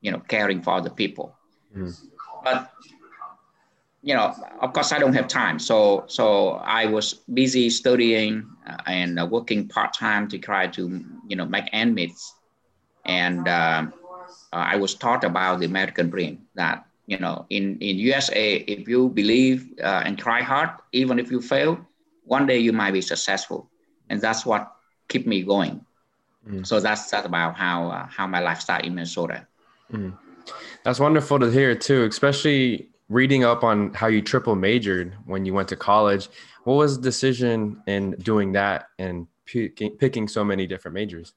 you 0.00 0.10
know, 0.10 0.20
caring 0.28 0.62
for 0.62 0.80
the 0.80 0.90
people. 0.90 1.34
Mm. 1.76 1.94
But 2.42 2.72
you 4.06 4.14
know, 4.14 4.32
of 4.60 4.72
course, 4.72 4.92
I 4.92 5.00
don't 5.00 5.14
have 5.14 5.26
time. 5.26 5.58
So, 5.58 6.04
so 6.06 6.50
I 6.62 6.86
was 6.86 7.14
busy 7.34 7.68
studying 7.70 8.48
uh, 8.64 8.76
and 8.86 9.18
uh, 9.18 9.26
working 9.26 9.66
part 9.66 9.94
time 9.94 10.28
to 10.28 10.38
try 10.38 10.68
to, 10.68 11.04
you 11.26 11.34
know, 11.34 11.44
make 11.44 11.68
ends 11.72 11.96
meet. 11.96 12.12
And 13.04 13.48
um, 13.48 13.92
uh, 14.52 14.66
I 14.74 14.76
was 14.76 14.94
taught 14.94 15.24
about 15.24 15.58
the 15.58 15.66
American 15.66 16.08
dream 16.08 16.46
that, 16.54 16.86
you 17.08 17.18
know, 17.18 17.46
in 17.50 17.78
in 17.80 17.98
USA, 17.98 18.54
if 18.54 18.86
you 18.86 19.08
believe 19.08 19.74
uh, 19.82 20.02
and 20.04 20.16
try 20.16 20.40
hard, 20.40 20.70
even 20.92 21.18
if 21.18 21.32
you 21.32 21.40
fail, 21.42 21.76
one 22.22 22.46
day 22.46 22.58
you 22.58 22.72
might 22.72 22.92
be 22.92 23.02
successful 23.02 23.68
and 24.08 24.20
that's 24.20 24.46
what 24.46 24.70
kept 25.08 25.26
me 25.26 25.42
going. 25.42 25.84
Mm. 26.48 26.64
So 26.64 26.78
that's 26.78 27.10
that's 27.10 27.26
about 27.26 27.56
how 27.56 27.90
uh, 27.90 28.06
how 28.06 28.28
my 28.28 28.38
life 28.38 28.60
started 28.60 28.86
in 28.86 28.94
Minnesota. 28.94 29.48
Mm. 29.92 30.16
That's 30.84 31.00
wonderful 31.00 31.40
to 31.40 31.50
hear 31.50 31.74
too, 31.74 32.04
especially 32.04 32.88
reading 33.08 33.44
up 33.44 33.62
on 33.62 33.92
how 33.94 34.08
you 34.08 34.20
triple 34.20 34.54
majored 34.54 35.14
when 35.26 35.44
you 35.44 35.54
went 35.54 35.68
to 35.68 35.76
college. 35.76 36.28
What 36.64 36.74
was 36.74 36.96
the 36.96 37.02
decision 37.02 37.82
in 37.86 38.12
doing 38.12 38.52
that 38.52 38.88
and 38.98 39.26
picking, 39.44 39.92
picking 39.92 40.28
so 40.28 40.44
many 40.44 40.66
different 40.66 40.94
majors? 40.94 41.34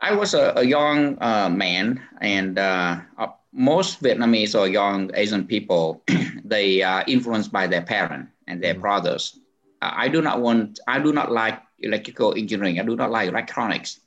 I 0.00 0.14
was 0.14 0.34
a, 0.34 0.52
a 0.56 0.64
young 0.64 1.16
uh, 1.22 1.48
man, 1.48 2.02
and 2.20 2.58
uh, 2.58 3.00
uh 3.16 3.28
most 3.52 4.02
Vietnamese 4.02 4.58
or 4.58 4.68
young 4.68 5.10
Asian 5.14 5.46
people, 5.46 6.04
they 6.44 6.82
are 6.82 7.02
influenced 7.06 7.50
by 7.50 7.66
their 7.66 7.82
parent 7.82 8.28
and 8.46 8.62
their 8.62 8.74
mm 8.74 8.80
brothers. 8.82 9.38
I 9.80 10.08
do 10.08 10.20
not 10.20 10.40
want, 10.40 10.80
I 10.86 10.98
do 10.98 11.12
not 11.12 11.32
like 11.32 11.60
electrical 11.78 12.34
engineering. 12.34 12.80
I 12.80 12.84
do 12.84 12.96
not 12.96 13.10
like 13.10 13.28
electronics. 13.28 14.00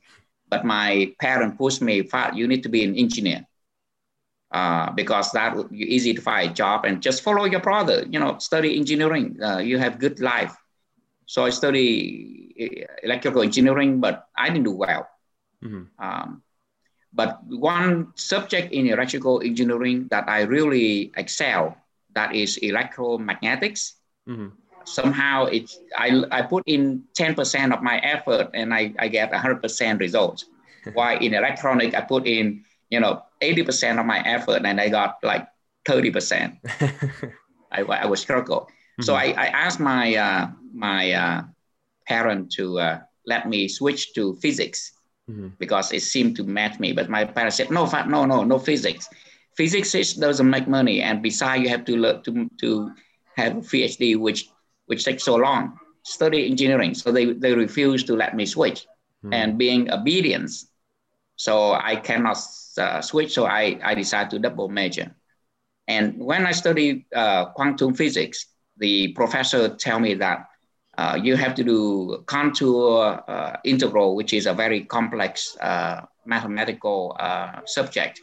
But 0.50 0.66
my 0.66 1.14
parent 1.20 1.58
pushed 1.58 1.82
me, 1.82 2.08
you 2.34 2.48
need 2.48 2.64
to 2.64 2.70
be 2.70 2.84
an 2.84 2.96
engineer. 2.96 3.46
Uh, 4.52 4.92
because 4.94 5.32
that 5.32 5.56
would 5.56 5.70
be 5.70 5.78
easy 5.78 6.12
to 6.12 6.22
find 6.22 6.50
a 6.50 6.54
job 6.54 6.84
and 6.84 7.04
just 7.04 7.22
follow 7.22 7.46
your 7.46 7.60
brother, 7.60 8.04
you 8.10 8.20
know, 8.20 8.36
study 8.40 8.78
engineering. 8.78 9.38
Uh, 9.44 9.60
you 9.60 9.78
have 9.78 10.00
good 10.00 10.20
life. 10.20 10.58
So 11.28 11.46
I 11.46 11.52
study 11.52 12.90
electrical 13.04 13.44
engineering, 13.44 14.00
but 14.00 14.26
I 14.36 14.50
didn't 14.50 14.64
do 14.64 14.72
well. 14.72 15.08
Mm-hmm. 15.64 15.84
Um, 16.04 16.42
but 17.14 17.46
one 17.46 18.14
subject 18.16 18.74
in 18.74 18.88
electrical 18.88 19.40
engineering 19.42 20.08
that 20.10 20.28
I 20.28 20.42
really 20.42 21.12
excel, 21.16 21.78
that 22.16 22.34
is 22.34 22.58
electromagnetics. 22.58 23.94
Mm-hmm 24.28 24.50
somehow 24.90 25.46
it's 25.46 25.80
I, 25.96 26.24
I 26.32 26.42
put 26.42 26.64
in 26.66 27.04
10% 27.18 27.74
of 27.74 27.82
my 27.84 27.98
effort 28.00 28.50
and 28.54 28.74
I, 28.74 28.94
I 28.98 29.08
get 29.08 29.32
100% 29.32 30.00
results. 30.00 30.46
While 30.94 31.20
in 31.20 31.34
electronic, 31.34 31.94
I 31.94 32.02
put 32.02 32.26
in, 32.26 32.64
you 32.90 33.00
know, 33.00 33.24
80% 33.42 34.00
of 34.00 34.06
my 34.06 34.20
effort 34.20 34.66
and 34.66 34.80
I 34.80 34.90
got 34.90 35.18
like 35.24 35.48
30%. 35.88 36.58
I, 37.72 37.82
I 37.82 38.06
was 38.06 38.20
struggle. 38.20 38.62
Mm-hmm. 38.62 39.04
So 39.04 39.16
I, 39.16 39.34
I 39.38 39.48
asked 39.48 39.80
my, 39.80 40.16
uh, 40.16 40.48
my 40.74 41.12
uh, 41.12 41.44
parent 42.08 42.52
to 42.54 42.80
uh, 42.80 43.00
let 43.26 43.48
me 43.48 43.68
switch 43.68 44.14
to 44.14 44.36
physics 44.36 44.92
mm-hmm. 45.30 45.50
because 45.60 45.92
it 45.94 46.02
seemed 46.02 46.36
to 46.38 46.44
match 46.44 46.80
me. 46.80 46.94
But 46.94 47.10
my 47.10 47.26
parents 47.26 47.58
said, 47.58 47.72
no, 47.72 47.86
no, 48.08 48.26
no, 48.26 48.44
no 48.44 48.60
physics. 48.60 49.08
Physics 49.56 49.94
is, 49.96 50.14
doesn't 50.14 50.50
make 50.50 50.68
money. 50.68 51.02
And 51.02 51.22
besides, 51.22 51.64
you 51.64 51.70
have 51.70 51.86
to, 51.86 51.98
learn 51.98 52.24
to, 52.24 52.50
to 52.62 52.92
have 53.36 53.58
a 53.58 53.62
PhD, 53.62 54.18
which 54.18 54.50
which 54.90 55.06
takes 55.06 55.24
so 55.24 55.36
long, 55.36 55.78
study 56.02 56.50
engineering. 56.50 56.96
So 56.96 57.12
they, 57.12 57.26
they 57.34 57.54
refuse 57.54 58.04
to 58.06 58.16
let 58.16 58.36
me 58.36 58.48
switch 58.48 58.88
mm. 59.24 59.32
and 59.32 59.56
being 59.56 59.92
obedience. 59.92 60.69
So 61.40 61.72
I 61.72 61.96
cannot 61.96 62.38
uh, 62.78 63.00
switch. 63.00 63.34
So 63.34 63.46
I, 63.46 63.80
I 63.82 63.96
decided 63.96 64.30
to 64.32 64.40
double 64.40 64.68
major. 64.68 65.16
And 65.88 66.20
when 66.20 66.46
I 66.46 66.52
studied 66.52 67.06
uh, 67.16 67.46
quantum 67.56 67.94
physics, 67.94 68.46
the 68.76 69.14
professor 69.14 69.70
tell 69.70 70.02
me 70.02 70.16
that 70.16 70.48
uh, 70.98 71.18
you 71.24 71.38
have 71.38 71.56
to 71.56 71.64
do 71.64 72.24
contour 72.26 73.24
uh, 73.26 73.56
integral, 73.64 74.18
which 74.18 74.34
is 74.34 74.48
a 74.48 74.54
very 74.54 74.84
complex 74.84 75.56
uh, 75.62 76.02
mathematical 76.26 77.16
uh, 77.18 77.62
subject. 77.66 78.20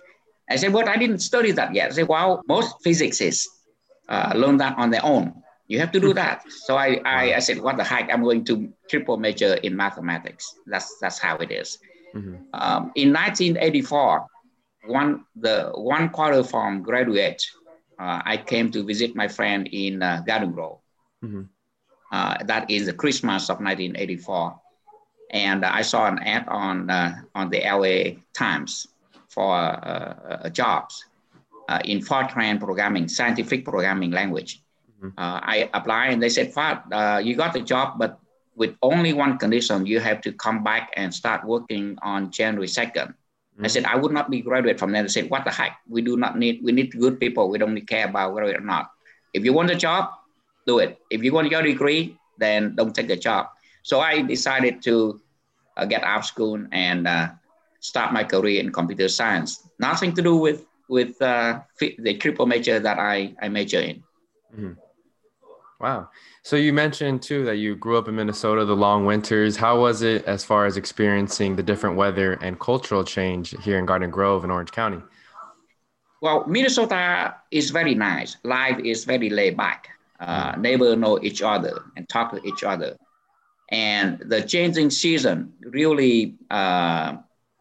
I 0.51 0.57
said, 0.57 0.75
well, 0.75 0.87
I 0.87 0.99
didn't 0.99 1.21
study 1.21 1.53
that 1.53 1.75
yet. 1.75 1.93
I 1.93 1.95
said, 1.95 2.09
well, 2.09 2.43
most 2.47 2.77
physicists 2.85 3.49
learn 4.35 4.59
that 4.59 4.77
on 4.77 4.91
their 4.91 5.05
own. 5.05 5.43
You 5.69 5.81
have 5.81 5.91
to 5.93 6.01
do 6.01 6.13
that. 6.13 6.45
So 6.67 6.77
I, 6.77 7.01
I, 7.07 7.35
I, 7.37 7.39
said, 7.39 7.61
what 7.63 7.79
the 7.79 7.83
heck? 7.83 8.13
I'm 8.13 8.23
going 8.23 8.45
to 8.45 8.71
triple 8.91 9.17
major 9.17 9.55
in 9.55 9.75
mathematics. 9.75 10.55
That's 10.67 10.99
that's 11.01 11.19
how 11.19 11.39
it 11.39 11.51
is. 11.51 11.79
Mm-hmm. 12.17 12.35
Um, 12.55 12.93
in 12.95 13.13
1984, 13.13 14.27
one 14.87 15.25
the 15.35 15.71
one 15.75 16.09
quarter 16.11 16.43
from 16.43 16.83
graduate, 16.83 17.43
uh, 17.99 18.23
I 18.25 18.37
came 18.37 18.71
to 18.73 18.85
visit 18.85 19.15
my 19.15 19.29
friend 19.29 19.69
in 19.73 20.03
uh, 20.03 20.23
Garden 20.27 20.53
Grove, 20.53 20.79
Mm-hmm. 21.25 21.43
Uh, 22.13 22.37
that 22.45 22.71
is 22.71 22.87
the 22.87 22.93
Christmas 22.93 23.51
of 23.51 23.59
1984. 23.59 24.61
And 25.31 25.65
I 25.65 25.83
saw 25.83 26.07
an 26.07 26.19
ad 26.21 26.47
on, 26.49 26.89
uh, 26.89 27.17
on 27.35 27.51
the 27.51 27.61
LA 27.61 28.23
Times 28.33 28.87
for 29.29 29.57
uh, 29.57 30.39
uh, 30.45 30.49
jobs 30.51 31.05
uh, 31.69 31.81
in 31.85 32.01
Fortran 32.01 32.61
programming, 32.61 33.09
scientific 33.09 33.65
programming 33.65 34.13
language. 34.13 34.63
Mm-hmm. 35.03 35.19
I 35.19 35.69
applied 35.75 36.13
and 36.13 36.23
they 36.23 36.29
said, 36.29 36.55
Phat, 36.55 36.85
you 37.25 37.35
got 37.37 37.53
the 37.53 37.61
job, 37.61 37.99
but 37.99 38.19
with 38.57 38.75
only 38.83 39.13
one 39.13 39.39
condition, 39.39 39.87
you 39.87 40.01
have 40.01 40.21
to 40.23 40.33
come 40.33 40.65
back 40.65 40.91
and 40.97 41.13
start 41.13 41.45
working 41.45 41.97
on 42.03 42.31
January 42.33 42.67
2nd. 42.67 43.13
Mm-hmm. 43.13 43.65
I 43.65 43.69
said, 43.69 43.85
I 43.85 43.97
would 43.97 44.13
not 44.13 44.31
be 44.31 44.41
graduate 44.41 44.79
from 44.79 44.93
there. 44.93 45.03
They 45.03 45.09
said, 45.09 45.31
what 45.31 45.45
the 45.45 45.51
heck? 45.51 45.79
We 45.89 46.03
do 46.03 46.17
not 46.17 46.39
need, 46.39 46.65
we 46.65 46.73
need 46.73 46.91
good 46.93 47.21
people. 47.21 47.51
We 47.51 47.59
don't 47.59 47.79
care 47.87 48.09
about 48.09 48.33
graduate 48.33 48.57
or 48.57 48.65
not. 48.65 48.91
If 49.35 49.45
you 49.45 49.53
want 49.53 49.71
a 49.71 49.77
job, 49.77 50.11
do 50.67 50.79
it. 50.79 50.99
If 51.11 51.23
you 51.23 51.33
want 51.33 51.51
your 51.51 51.63
degree, 51.63 52.19
then 52.39 52.75
don't 52.75 52.95
take 52.95 53.09
the 53.09 53.17
job. 53.17 53.49
So 53.83 54.01
I 54.01 54.23
decided 54.23 54.83
to 54.83 55.21
uh, 55.77 55.85
get 55.85 56.03
out 56.03 56.21
of 56.21 56.25
school 56.25 56.65
and 56.73 57.07
uh, 57.07 57.29
start 57.81 58.13
my 58.13 58.25
career 58.25 58.61
in 58.61 58.73
computer 58.73 59.09
science. 59.09 59.69
Nothing 59.79 60.15
to 60.15 60.23
do 60.23 60.37
with 60.37 60.65
with 60.89 61.21
uh, 61.21 61.61
the 61.99 62.15
triple 62.15 62.47
major 62.47 62.79
that 62.79 62.99
I, 62.99 63.35
I 63.43 63.49
major 63.49 63.81
in. 63.81 64.03
Mm-hmm. 64.55 64.73
Wow. 65.79 66.09
So 66.43 66.57
you 66.57 66.73
mentioned 66.73 67.23
too 67.23 67.45
that 67.45 67.57
you 67.57 67.77
grew 67.77 67.99
up 67.99 68.09
in 68.09 68.17
Minnesota, 68.17 68.65
the 68.65 68.77
long 68.77 69.05
winters. 69.05 69.57
How 69.57 69.79
was 69.79 70.03
it 70.03 70.25
as 70.25 70.43
far 70.43 70.65
as 70.65 70.77
experiencing 70.77 71.57
the 71.57 71.63
different 71.63 71.97
weather 71.97 72.35
and 72.35 72.59
cultural 72.59 73.05
change 73.05 73.55
here 73.63 73.79
in 73.79 73.85
Garden 73.85 74.11
Grove 74.11 74.43
in 74.45 74.51
Orange 74.51 74.73
County? 74.73 75.03
Well, 76.23 76.47
Minnesota 76.47 77.37
is 77.51 77.71
very 77.71 77.95
nice. 77.95 78.39
Life 78.43 78.79
is 78.79 79.05
very 79.05 79.29
laid 79.29 79.57
back. 79.57 79.91
Uh, 80.19 80.55
neighbors 80.57 80.97
know 80.97 81.21
each 81.23 81.43
other 81.43 81.85
and 81.97 82.09
talk 82.09 82.33
to 82.33 82.43
each 82.47 82.65
other. 82.65 82.97
And 83.71 84.19
the 84.21 84.41
changing 84.43 84.91
season 84.91 85.53
really 85.61 86.37
uh, 86.51 87.17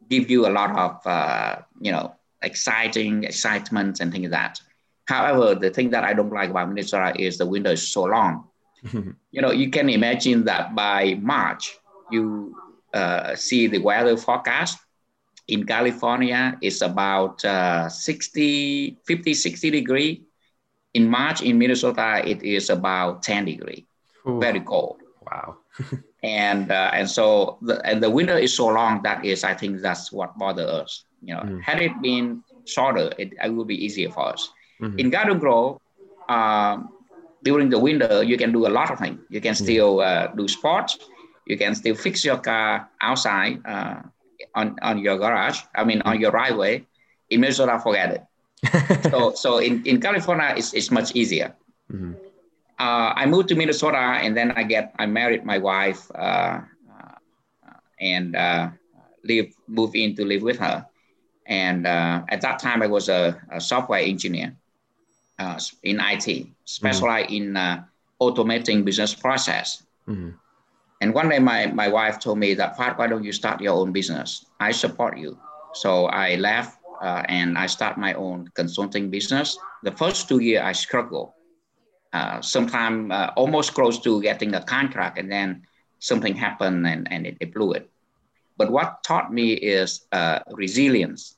give 0.10 0.30
you 0.30 0.48
a 0.48 0.52
lot 0.52 0.72
of, 0.78 1.06
uh, 1.06 1.58
you 1.82 1.92
know, 1.92 2.16
exciting 2.42 3.26
excitement 3.26 4.00
and 4.00 4.12
things 4.12 4.24
like 4.24 4.32
that. 4.32 4.62
However, 5.06 5.56
the 5.56 5.70
thing 5.70 5.90
that 5.92 6.04
I 6.04 6.14
don't 6.14 6.32
like 6.32 6.50
about 6.50 6.70
Minnesota 6.70 7.14
is 7.20 7.38
the 7.38 7.46
winter 7.46 7.72
is 7.72 7.88
so 7.88 8.04
long. 8.04 8.50
you 9.32 9.42
know, 9.42 9.52
you 9.52 9.70
can 9.70 9.90
imagine 9.90 10.46
that 10.46 10.76
by 10.76 11.16
March, 11.22 11.78
you 12.12 12.56
uh, 12.94 13.36
see 13.36 13.68
the 13.68 13.80
weather 13.80 14.18
forecast 14.18 14.80
in 15.48 15.66
California 15.66 16.58
is 16.62 16.82
about 16.82 17.44
uh, 17.46 17.90
60, 17.90 18.98
50, 19.06 19.34
60 19.34 19.70
degree. 19.70 20.24
In 20.94 21.10
March 21.10 21.42
in 21.42 21.58
Minnesota, 21.58 22.22
it 22.26 22.42
is 22.42 22.70
about 22.70 23.22
10 23.22 23.46
degree, 23.46 23.86
Ooh. 24.28 24.40
very 24.40 24.62
cold. 24.62 25.02
Wow. 25.22 25.58
and 26.24 26.72
uh, 26.72 26.92
and 26.94 27.10
so 27.10 27.58
the, 27.62 27.86
and 27.86 28.02
the 28.02 28.10
winter 28.10 28.38
is 28.38 28.56
so 28.56 28.68
long 28.68 29.04
that 29.04 29.26
is 29.26 29.44
I 29.44 29.54
think 29.54 29.82
that's 29.82 30.12
what 30.12 30.38
bothers 30.38 30.70
us. 30.70 31.04
You 31.22 31.36
know, 31.36 31.42
mm. 31.42 31.62
had 31.62 31.82
it 31.82 31.92
been 32.02 32.44
shorter, 32.66 33.12
it, 33.18 33.34
it 33.44 33.54
would 33.54 33.68
be 33.68 33.84
easier 33.84 34.10
for 34.10 34.30
us. 34.30 34.50
Mm-hmm. 34.82 35.00
In 35.00 35.10
Garden 35.10 35.40
Grove, 35.40 35.80
um, 36.30 36.90
during 37.44 37.70
the 37.70 37.80
winter, 37.80 38.24
you 38.24 38.38
can 38.38 38.52
do 38.52 38.66
a 38.66 38.72
lot 38.72 38.92
of 38.92 39.00
things. 39.00 39.20
You 39.30 39.40
can 39.40 39.54
mm. 39.54 39.64
still 39.64 40.02
uh, 40.02 40.28
do 40.28 40.48
sports. 40.48 40.98
You 41.46 41.58
can 41.58 41.76
still 41.76 41.96
fix 41.96 42.26
your 42.26 42.38
car 42.38 42.90
outside 43.02 43.62
uh, 43.66 44.02
on, 44.56 44.76
on 44.82 44.98
your 45.00 45.18
garage. 45.18 45.62
I 45.76 45.84
mean, 45.84 46.02
on 46.02 46.20
your 46.20 46.32
driveway. 46.32 46.86
In 47.30 47.42
Minnesota, 47.42 47.80
forget 47.80 48.10
it. 48.16 48.24
so 49.12 49.34
so 49.34 49.58
in, 49.60 49.86
in 49.86 50.02
California, 50.02 50.54
it's, 50.58 50.74
it's 50.74 50.92
much 50.92 51.16
easier. 51.16 51.56
Mm-hmm 51.92 52.26
uh, 52.80 53.14
I 53.16 53.26
moved 53.26 53.50
to 53.50 53.56
Minnesota, 53.56 53.98
and 53.98 54.36
then 54.36 54.52
I 54.52 54.64
get 54.64 54.94
I 55.00 55.06
married 55.06 55.46
my 55.46 55.58
wife, 55.58 56.12
uh, 56.14 56.60
uh 56.92 57.16
and 58.00 58.36
uh, 58.36 58.70
live 59.24 59.54
moved 59.68 59.96
in 59.96 60.16
to 60.16 60.26
live 60.26 60.42
with 60.42 60.60
her. 60.60 60.86
And 61.46 61.88
uh, 61.88 62.24
at 62.28 62.42
that 62.42 62.60
time, 62.60 62.82
I 62.82 62.88
was 62.88 63.08
a, 63.08 63.40
a 63.52 63.62
software 63.62 64.02
engineer 64.02 64.56
in 65.84 66.00
IT, 66.00 66.48
specialized 66.66 67.30
mm-hmm. 67.30 67.58
in 67.58 67.86
automating 68.22 68.86
business 68.86 69.14
process. 69.14 69.84
Mm-hmm. 70.08 70.32
And 71.02 71.14
one 71.14 71.30
day, 71.30 71.40
my, 71.40 71.68
my 71.68 71.88
wife 71.88 72.20
told 72.20 72.40
me 72.40 72.54
that, 72.54 72.78
Phat, 72.78 72.98
why 72.98 73.08
don't 73.08 73.24
you 73.24 73.34
start 73.34 73.62
your 73.62 73.74
own 73.74 73.92
business? 73.92 74.46
I 74.60 74.72
support 74.72 75.18
you. 75.18 75.38
So 75.74 76.06
I 76.06 76.36
left 76.36 76.80
uh, 77.02 77.24
and 77.28 77.58
I 77.58 77.68
start 77.68 77.98
my 77.98 78.14
own 78.14 78.50
consulting 78.56 79.10
business. 79.10 79.58
The 79.84 79.92
first 79.92 80.30
two 80.30 80.40
years, 80.40 80.62
I 80.64 80.72
struggled 80.72 81.34
uh, 82.14 82.42
sometime 82.42 83.12
uh, 83.12 83.32
almost 83.36 83.74
close 83.74 84.00
to 84.00 84.22
getting 84.22 84.56
a 84.56 84.64
contract 84.64 85.18
and 85.18 85.30
then 85.30 85.68
something 86.00 86.36
happened 86.36 86.88
and, 86.88 87.12
and 87.12 87.28
it, 87.28 87.38
it 87.42 87.54
blew 87.54 87.74
it. 87.74 87.90
But 88.58 88.72
what 88.72 89.04
taught 89.04 89.34
me 89.34 89.54
is 89.54 90.06
uh, 90.14 90.40
resilience. 90.52 91.36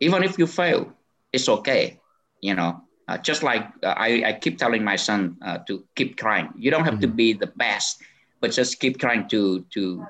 Even 0.00 0.24
if 0.24 0.38
you 0.38 0.46
fail, 0.46 0.92
it's 1.32 1.48
okay. 1.48 2.00
You 2.40 2.54
know, 2.54 2.82
uh, 3.08 3.18
just 3.18 3.42
like 3.42 3.66
uh, 3.82 3.94
I, 3.96 4.22
I 4.26 4.32
keep 4.34 4.58
telling 4.58 4.84
my 4.84 4.96
son 4.96 5.36
uh, 5.42 5.58
to 5.66 5.84
keep 5.96 6.16
trying. 6.16 6.52
You 6.56 6.70
don't 6.70 6.84
have 6.84 6.94
mm-hmm. 6.94 7.16
to 7.16 7.22
be 7.22 7.32
the 7.32 7.48
best, 7.56 8.02
but 8.40 8.52
just 8.52 8.80
keep 8.80 8.98
trying 8.98 9.28
to 9.28 9.64
to 9.74 10.06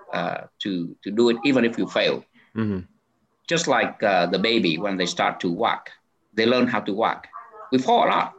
to 0.63 0.97
to 1.03 1.11
do 1.11 1.31
it, 1.31 1.37
even 1.45 1.65
if 1.65 1.79
you 1.79 1.87
fail. 1.87 2.25
Mm-hmm. 2.57 2.81
Just 3.49 3.67
like 3.67 4.01
the 4.01 4.41
baby 4.43 4.77
when 4.79 4.97
they 4.99 5.07
start 5.07 5.41
to 5.41 5.51
walk, 5.51 5.91
they 6.35 6.45
learn 6.45 6.67
how 6.67 6.81
to 6.81 6.93
walk. 6.93 7.27
We 7.73 7.79
fall 7.79 8.05
a 8.05 8.09
lot, 8.09 8.35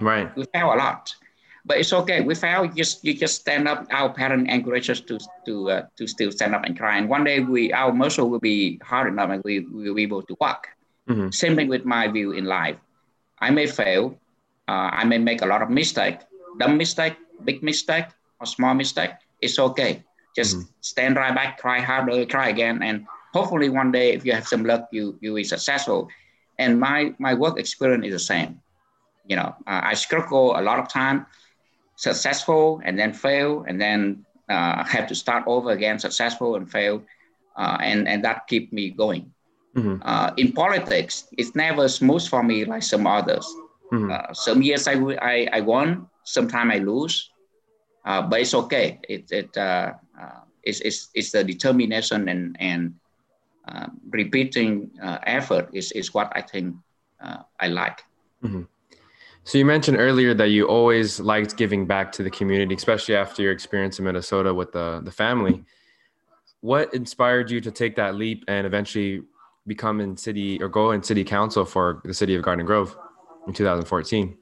Right. 0.00 0.34
We 0.36 0.44
fail 0.52 0.72
a 0.72 0.76
lot, 0.76 1.14
but 1.64 1.78
it's 1.78 1.92
okay. 1.92 2.20
We 2.20 2.34
fail. 2.34 2.64
You 2.64 2.72
just 2.72 3.04
you 3.04 3.14
just 3.14 3.40
stand 3.40 3.68
up. 3.68 3.86
Our 3.90 4.12
parent 4.12 4.50
encourage 4.50 4.90
us 4.90 5.00
to 5.00 5.18
to 5.46 5.70
uh, 5.70 5.82
to 5.96 6.06
still 6.06 6.32
stand 6.32 6.54
up 6.54 6.64
and 6.64 6.76
cry. 6.76 6.98
And 6.98 7.08
one 7.08 7.24
day 7.24 7.40
we 7.40 7.72
our 7.72 7.92
muscle 7.92 8.28
will 8.28 8.40
be 8.40 8.80
hard 8.82 9.08
enough 9.08 9.30
and 9.30 9.42
we 9.44 9.60
will 9.60 9.94
be 9.94 10.02
able 10.02 10.22
to 10.22 10.36
walk. 10.40 10.68
Mm-hmm. 11.08 11.30
Same 11.30 11.56
thing 11.56 11.68
with 11.68 11.84
my 11.84 12.08
view 12.08 12.32
in 12.32 12.44
life. 12.44 12.76
I 13.38 13.50
may 13.50 13.66
fail. 13.66 14.18
Uh, 14.68 14.90
I 14.92 15.04
may 15.04 15.18
make 15.18 15.42
a 15.42 15.46
lot 15.46 15.62
of 15.62 15.70
mistake, 15.70 16.18
dumb 16.58 16.78
mistake, 16.78 17.16
big 17.44 17.62
mistake, 17.62 18.06
or 18.40 18.46
small 18.46 18.74
mistake. 18.74 19.10
It's 19.40 19.58
okay. 19.58 20.02
Just 20.34 20.56
mm-hmm. 20.56 20.68
stand 20.80 21.16
right 21.16 21.34
back, 21.34 21.58
try 21.58 21.80
harder, 21.80 22.24
try 22.24 22.48
again, 22.48 22.82
and 22.82 23.06
hopefully 23.32 23.68
one 23.68 23.92
day, 23.92 24.12
if 24.14 24.24
you 24.24 24.32
have 24.32 24.48
some 24.48 24.64
luck, 24.64 24.88
you 24.90 25.18
you 25.20 25.30
will 25.30 25.36
be 25.36 25.44
successful. 25.44 26.08
And 26.58 26.80
my 26.80 27.14
my 27.18 27.34
work 27.34 27.58
experience 27.58 28.06
is 28.06 28.12
the 28.12 28.26
same 28.34 28.62
you 29.26 29.36
know, 29.36 29.54
uh, 29.66 29.80
I 29.82 29.94
struggle 29.94 30.58
a 30.58 30.62
lot 30.62 30.78
of 30.78 30.88
time, 30.88 31.26
successful 31.96 32.80
and 32.84 32.98
then 32.98 33.12
fail, 33.12 33.64
and 33.66 33.80
then 33.80 34.24
uh, 34.48 34.84
have 34.84 35.06
to 35.08 35.14
start 35.14 35.44
over 35.46 35.70
again, 35.70 35.98
successful 35.98 36.56
and 36.56 36.70
fail, 36.70 37.02
uh, 37.56 37.78
and 37.80 38.06
and 38.06 38.24
that 38.24 38.46
keep 38.46 38.72
me 38.72 38.90
going. 38.90 39.32
Mm-hmm. 39.74 40.02
Uh, 40.02 40.30
in 40.36 40.52
politics, 40.52 41.28
it's 41.36 41.54
never 41.54 41.88
smooth 41.88 42.26
for 42.26 42.42
me 42.42 42.64
like 42.64 42.82
some 42.82 43.06
others. 43.06 43.46
Mm-hmm. 43.92 44.10
Uh, 44.10 44.32
some 44.32 44.62
years 44.62 44.86
I, 44.88 44.94
I, 45.20 45.48
I 45.52 45.60
won, 45.60 46.08
sometimes 46.24 46.72
I 46.74 46.78
lose, 46.78 47.30
uh, 48.04 48.22
but 48.22 48.40
it's 48.40 48.54
okay. 48.54 49.00
It 49.08 49.30
it 49.30 49.50
it's, 50.62 50.80
it's 50.80 51.08
it's 51.14 51.32
the 51.32 51.44
determination 51.44 52.28
and 52.28 52.56
and 52.60 52.94
repeating 54.10 54.90
effort 55.26 55.68
is 55.72 55.92
is 55.92 56.14
what 56.14 56.32
I 56.34 56.42
think 56.42 56.76
I 57.60 57.68
like. 57.68 58.02
Mm-hmm. 58.42 58.62
So 59.44 59.58
you 59.58 59.66
mentioned 59.66 59.98
earlier 59.98 60.32
that 60.34 60.48
you 60.48 60.66
always 60.66 61.20
liked 61.20 61.56
giving 61.56 61.86
back 61.86 62.12
to 62.12 62.22
the 62.22 62.30
community, 62.30 62.74
especially 62.74 63.14
after 63.14 63.42
your 63.42 63.52
experience 63.52 63.98
in 63.98 64.06
Minnesota 64.06 64.54
with 64.54 64.72
the, 64.72 65.02
the 65.04 65.10
family. 65.10 65.64
What 66.60 66.94
inspired 66.94 67.50
you 67.50 67.60
to 67.60 67.70
take 67.70 67.96
that 67.96 68.14
leap 68.14 68.44
and 68.48 68.66
eventually 68.66 69.22
become 69.66 70.00
in 70.00 70.16
city 70.16 70.62
or 70.62 70.68
go 70.68 70.90
in 70.90 71.02
city 71.02 71.24
council 71.24 71.64
for 71.64 72.00
the 72.04 72.14
city 72.14 72.34
of 72.34 72.42
Garden 72.42 72.66
Grove 72.66 72.96
in 73.46 73.52
2014? 73.52 74.36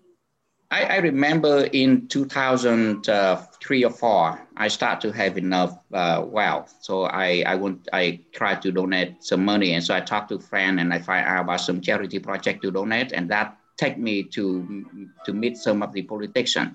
I, 0.70 0.84
I 0.84 0.96
remember 0.98 1.68
in 1.72 2.08
2003 2.08 3.84
or 3.84 3.90
four, 3.90 4.48
I 4.56 4.68
start 4.68 5.00
to 5.02 5.12
have 5.12 5.36
enough 5.36 5.78
uh, 5.92 6.24
wealth. 6.26 6.74
So 6.80 7.04
I, 7.04 7.44
I 7.46 7.56
want, 7.56 7.88
I 7.92 8.20
tried 8.32 8.62
to 8.62 8.72
donate 8.72 9.22
some 9.22 9.44
money. 9.44 9.74
And 9.74 9.84
so 9.84 9.94
I 9.94 10.00
talked 10.00 10.30
to 10.30 10.36
a 10.36 10.40
friend 10.40 10.80
and 10.80 10.94
I 10.94 10.98
find 10.98 11.26
out 11.26 11.42
about 11.42 11.60
some 11.60 11.82
charity 11.82 12.18
project 12.18 12.62
to 12.62 12.70
donate. 12.70 13.12
And 13.12 13.30
that 13.30 13.58
take 13.76 13.98
me 13.98 14.22
to 14.22 14.86
to 15.24 15.32
meet 15.32 15.56
some 15.56 15.82
of 15.82 15.92
the 15.92 16.02
politicians. 16.02 16.72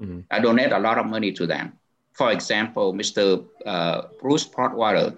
Mm-hmm. 0.00 0.20
I 0.30 0.40
donate 0.40 0.72
a 0.72 0.78
lot 0.78 0.98
of 0.98 1.06
money 1.06 1.32
to 1.32 1.46
them. 1.46 1.72
For 2.12 2.32
example, 2.32 2.92
Mr. 2.92 3.44
Uh, 3.64 4.02
Bruce 4.20 4.44
Broadwater, 4.44 5.16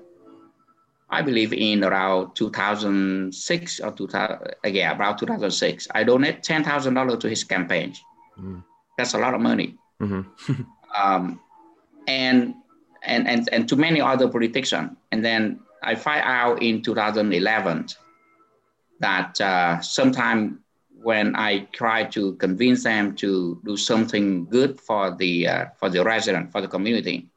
I 1.12 1.20
believe 1.20 1.52
in 1.52 1.84
around 1.84 2.34
2006 2.34 3.80
or 3.80 3.92
2000, 3.92 4.36
uh, 4.64 4.68
yeah, 4.68 4.92
about 4.92 5.18
2006. 5.18 5.88
I 5.94 6.04
donate 6.04 6.42
ten 6.42 6.64
thousand 6.64 6.94
dollars 6.94 7.18
to 7.18 7.28
his 7.28 7.44
campaign. 7.44 7.92
Mm-hmm. 8.38 8.60
That's 8.96 9.12
a 9.12 9.18
lot 9.18 9.34
of 9.34 9.42
money. 9.42 9.76
Mm-hmm. 10.00 10.62
um, 10.96 11.38
and 12.08 12.54
and 13.02 13.28
and 13.28 13.48
and 13.52 13.68
to 13.68 13.76
many 13.76 14.00
other 14.00 14.26
politicians. 14.26 14.96
And 15.12 15.22
then 15.22 15.60
I 15.82 15.96
find 15.96 16.22
out 16.24 16.62
in 16.62 16.80
2011 16.80 17.86
that 19.00 19.38
uh, 19.40 19.80
sometime 19.80 20.60
when 21.02 21.36
I 21.36 21.66
try 21.72 22.04
to 22.04 22.34
convince 22.36 22.84
them 22.84 23.14
to 23.16 23.60
do 23.66 23.76
something 23.76 24.46
good 24.46 24.80
for 24.80 25.14
the 25.14 25.46
uh, 25.46 25.66
for 25.76 25.90
the 25.90 26.02
resident, 26.02 26.52
for 26.52 26.62
the 26.62 26.68
community, 26.68 27.28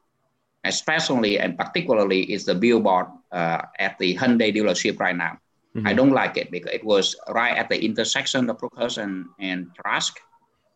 especially 0.64 1.38
and 1.38 1.58
particularly 1.58 2.32
is 2.32 2.46
the 2.46 2.54
billboard 2.54 3.06
uh, 3.36 3.62
at 3.78 3.98
the 3.98 4.16
Hyundai 4.16 4.50
dealership 4.56 4.98
right 4.98 5.16
now. 5.16 5.38
Mm-hmm. 5.76 5.86
I 5.86 5.92
don't 5.92 6.12
like 6.22 6.38
it 6.38 6.50
because 6.50 6.72
it 6.72 6.82
was 6.82 7.14
right 7.28 7.56
at 7.56 7.68
the 7.68 7.78
intersection 7.88 8.48
of 8.48 8.56
Brookhurst 8.56 8.96
and, 8.96 9.26
and 9.38 9.68
Trask, 9.76 10.18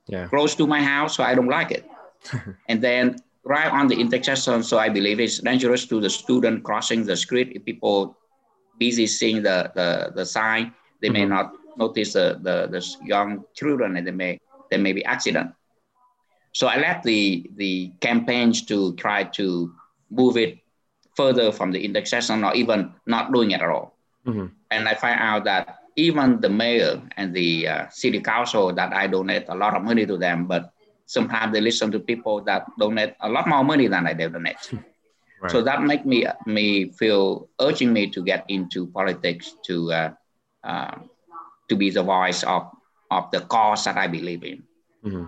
yeah. 0.09 0.27
close 0.29 0.55
to 0.57 0.66
my 0.66 0.83
house, 0.83 1.16
so 1.16 1.25
I 1.25 1.35
don't 1.35 1.49
like 1.49 1.70
it. 1.70 1.88
and 2.68 2.83
then 2.83 3.16
right 3.44 3.73
on 3.73 3.88
the 3.88 3.99
intersection, 3.99 4.62
so 4.62 4.79
I 4.79 4.90
believe 4.90 5.18
it's 5.20 5.38
dangerous 5.38 5.87
to 5.87 6.01
the 6.01 6.11
student 6.11 6.62
crossing 6.62 7.07
the 7.07 7.16
street. 7.16 7.53
If 7.55 7.64
people 7.64 8.18
busy 8.79 9.07
seeing 9.07 9.42
the, 9.42 9.73
the, 9.75 10.12
the 10.14 10.27
sign, 10.27 10.75
they 11.01 11.09
mm-hmm. 11.09 11.14
may 11.14 11.25
not 11.25 11.53
notice 11.79 12.12
the, 12.12 12.38
the, 12.42 12.68
the 12.68 12.85
young 13.07 13.44
children 13.55 13.96
and 13.96 14.07
they 14.07 14.12
may, 14.12 14.38
there 14.70 14.79
may 14.79 14.92
be 14.92 15.03
accident. 15.07 15.51
So 16.53 16.66
I 16.66 16.77
left 16.77 17.05
the, 17.05 17.49
the 17.57 17.92
campaigns 18.01 18.66
to 18.66 18.94
try 18.96 19.25
to 19.38 19.73
move 20.11 20.37
it 20.37 20.60
further 21.21 21.53
from 21.53 21.69
the 21.75 21.81
intersection 21.85 22.45
or 22.45 22.53
even 22.55 22.93
not 23.07 23.33
doing 23.33 23.51
it 23.51 23.61
at 23.61 23.69
all. 23.69 23.89
Mm-hmm. 24.27 24.47
And 24.71 24.83
I 24.89 24.95
find 24.95 25.19
out 25.21 25.45
that 25.45 25.65
even 25.97 26.41
the 26.41 26.49
mayor 26.49 27.03
and 27.19 27.35
the 27.35 27.69
uh, 27.69 27.89
city 27.91 28.21
council 28.21 28.73
that 28.73 28.93
I 28.93 29.07
donate 29.07 29.47
a 29.49 29.57
lot 29.63 29.77
of 29.77 29.83
money 29.83 30.07
to 30.07 30.17
them, 30.17 30.47
but 30.47 30.73
sometimes 31.05 31.53
they 31.53 31.61
listen 31.61 31.93
to 31.93 32.01
people 32.01 32.41
that 32.49 32.65
donate 32.79 33.15
a 33.21 33.29
lot 33.29 33.47
more 33.49 33.65
money 33.65 33.87
than 33.89 34.07
I 34.07 34.15
donate. 34.15 34.65
Right. 35.41 35.53
So 35.53 35.65
that 35.65 35.81
make 35.81 36.05
me 36.05 36.29
me 36.45 36.93
feel 37.01 37.49
urging 37.59 37.95
me 37.97 38.13
to 38.13 38.21
get 38.21 38.45
into 38.53 38.85
politics 38.93 39.57
to 39.65 39.75
uh, 39.91 40.11
uh, 40.63 41.01
to 41.71 41.75
be 41.81 41.89
the 41.89 42.05
voice 42.05 42.45
of 42.45 42.69
of 43.09 43.33
the 43.33 43.41
cause 43.49 43.89
that 43.89 43.97
I 43.97 44.05
believe 44.05 44.45
in. 44.45 44.61
Mm-hmm. 45.01 45.25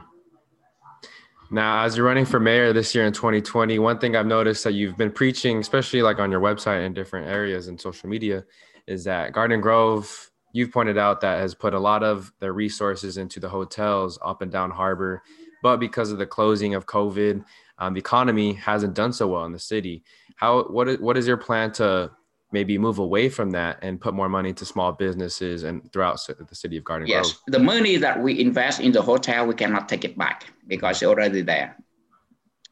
Now, 1.52 1.84
as 1.84 1.98
you're 1.98 2.06
running 2.06 2.24
for 2.24 2.40
mayor 2.40 2.72
this 2.72 2.94
year 2.94 3.04
in 3.04 3.12
2020, 3.12 3.78
one 3.78 3.98
thing 3.98 4.16
I've 4.16 4.24
noticed 4.24 4.64
that 4.64 4.72
you've 4.72 4.96
been 4.96 5.12
preaching, 5.12 5.58
especially 5.58 6.00
like 6.00 6.18
on 6.18 6.30
your 6.30 6.40
website 6.40 6.86
and 6.86 6.94
different 6.94 7.28
areas 7.28 7.68
and 7.68 7.78
social 7.78 8.08
media, 8.08 8.44
is 8.86 9.04
that 9.04 9.34
Garden 9.34 9.60
Grove, 9.60 10.30
you've 10.54 10.72
pointed 10.72 10.96
out 10.96 11.20
that 11.20 11.40
has 11.40 11.54
put 11.54 11.74
a 11.74 11.78
lot 11.78 12.02
of 12.02 12.32
their 12.40 12.54
resources 12.54 13.18
into 13.18 13.38
the 13.38 13.50
hotels 13.50 14.18
up 14.24 14.40
and 14.40 14.50
down 14.50 14.70
harbor. 14.70 15.22
But 15.62 15.76
because 15.76 16.10
of 16.10 16.16
the 16.16 16.24
closing 16.24 16.74
of 16.74 16.86
COVID, 16.86 17.44
um, 17.76 17.92
the 17.92 18.00
economy 18.00 18.54
hasn't 18.54 18.94
done 18.94 19.12
so 19.12 19.28
well 19.28 19.44
in 19.44 19.52
the 19.52 19.58
city. 19.58 20.04
How 20.36 20.62
what 20.64 20.88
is, 20.88 21.00
what 21.00 21.18
is 21.18 21.26
your 21.26 21.36
plan 21.36 21.70
to 21.72 22.12
maybe 22.52 22.78
move 22.78 22.98
away 22.98 23.28
from 23.28 23.50
that 23.50 23.78
and 23.82 24.00
put 24.00 24.14
more 24.14 24.28
money 24.28 24.52
to 24.52 24.64
small 24.64 24.92
businesses 24.92 25.64
and 25.64 25.90
throughout 25.92 26.20
the 26.26 26.54
city 26.54 26.76
of 26.76 26.84
Garden 26.84 27.08
yes. 27.08 27.14
Grove? 27.14 27.26
Yes, 27.26 27.58
the 27.58 27.58
money 27.58 27.96
that 27.96 28.22
we 28.22 28.38
invest 28.40 28.80
in 28.80 28.92
the 28.92 29.02
hotel, 29.02 29.46
we 29.46 29.54
cannot 29.54 29.88
take 29.88 30.04
it 30.04 30.16
back 30.16 30.46
because 30.66 31.02
it's 31.02 31.08
already 31.08 31.42
there. 31.42 31.76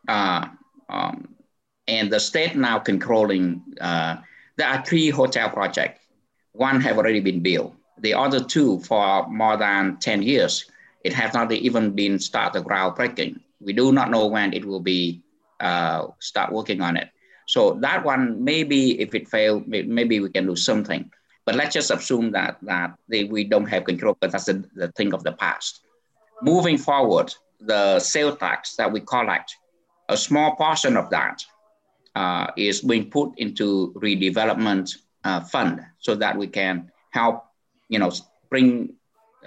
Uh, 0.07 0.47
um, 0.88 1.35
and 1.88 2.11
the 2.11 2.21
state 2.21 2.57
now 2.57 2.79
controlling, 2.79 3.62
uh, 3.81 4.16
there 4.57 4.69
are 4.69 4.85
three 4.85 5.11
hotel 5.11 5.49
projects. 5.49 6.05
One 6.53 6.81
have 6.81 6.99
already 6.99 7.21
been 7.21 7.40
built. 7.40 7.75
The 7.99 8.14
other 8.14 8.43
two 8.43 8.81
for 8.81 9.29
more 9.29 9.57
than 9.57 9.99
10 9.99 10.23
years, 10.23 10.71
it 11.05 11.12
has 11.14 11.33
not 11.35 11.51
even 11.53 11.93
been 11.93 12.19
started 12.19 12.64
groundbreaking. 12.64 13.40
We 13.61 13.73
do 13.73 13.93
not 13.93 14.11
know 14.11 14.27
when 14.27 14.53
it 14.53 14.64
will 14.64 14.81
be 14.81 15.23
uh, 15.59 16.09
start 16.19 16.53
working 16.53 16.81
on 16.81 16.97
it. 16.97 17.09
So 17.51 17.73
that 17.81 18.05
one, 18.05 18.45
maybe 18.45 19.01
if 19.01 19.13
it 19.13 19.27
failed, 19.27 19.67
maybe 19.67 20.21
we 20.21 20.31
can 20.31 20.47
do 20.47 20.55
something. 20.55 21.11
But 21.45 21.57
let's 21.57 21.75
just 21.75 21.91
assume 21.91 22.31
that 22.31 22.59
that 22.63 22.95
they, 23.09 23.25
we 23.25 23.43
don't 23.43 23.67
have 23.67 23.83
control, 23.83 24.17
but 24.21 24.31
that's 24.31 24.45
the, 24.45 24.63
the 24.77 24.93
thing 24.93 25.13
of 25.13 25.25
the 25.25 25.33
past. 25.33 25.81
Moving 26.43 26.79
forward, 26.79 27.35
the 27.59 27.99
sales 27.99 28.39
tax 28.39 28.77
that 28.77 28.93
we 28.93 29.01
collect, 29.01 29.57
a 30.09 30.17
small 30.17 30.55
portion 30.55 30.97
of 30.97 31.11
that 31.11 31.43
uh, 32.15 32.47
is 32.57 32.83
being 32.83 33.11
put 33.11 33.37
into 33.37 33.95
redevelopment 33.97 34.97
uh, 35.25 35.41
fund 35.41 35.81
so 35.99 36.15
that 36.15 36.39
we 36.39 36.47
can 36.47 36.93
help, 37.11 37.47
you 37.89 37.99
know, 37.99 38.13
bring 38.49 38.95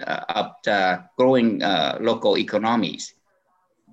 uh, 0.06 0.20
up 0.28 0.62
the 0.62 1.02
growing 1.16 1.62
uh, 1.62 1.96
local 2.02 2.36
economies. 2.36 3.14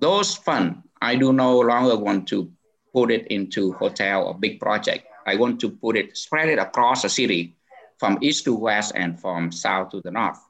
Those 0.00 0.36
funds, 0.36 0.84
I 1.00 1.16
do 1.16 1.32
no 1.32 1.60
longer 1.60 1.96
want 1.96 2.28
to 2.28 2.52
put 2.92 3.10
it 3.10 3.26
into 3.28 3.72
hotel 3.74 4.26
or 4.26 4.34
big 4.34 4.60
project. 4.60 5.06
I 5.26 5.36
want 5.36 5.60
to 5.60 5.70
put 5.70 5.96
it, 5.96 6.16
spread 6.16 6.48
it 6.48 6.58
across 6.58 7.02
the 7.02 7.08
city 7.08 7.54
from 7.98 8.18
east 8.20 8.44
to 8.44 8.54
west 8.54 8.92
and 8.94 9.18
from 9.18 9.52
south 9.52 9.90
to 9.90 10.00
the 10.00 10.10
north 10.10 10.40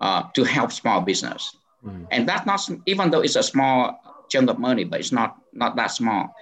uh, 0.00 0.24
to 0.34 0.44
help 0.44 0.72
small 0.72 1.00
business. 1.00 1.56
Mm. 1.84 2.06
And 2.10 2.28
that's 2.28 2.46
not, 2.46 2.68
even 2.86 3.10
though 3.10 3.20
it's 3.20 3.36
a 3.36 3.42
small 3.42 4.00
chunk 4.28 4.50
of 4.50 4.58
money, 4.58 4.84
but 4.84 5.00
it's 5.00 5.12
not, 5.12 5.36
not 5.52 5.76
that 5.76 5.88
small. 5.88 6.34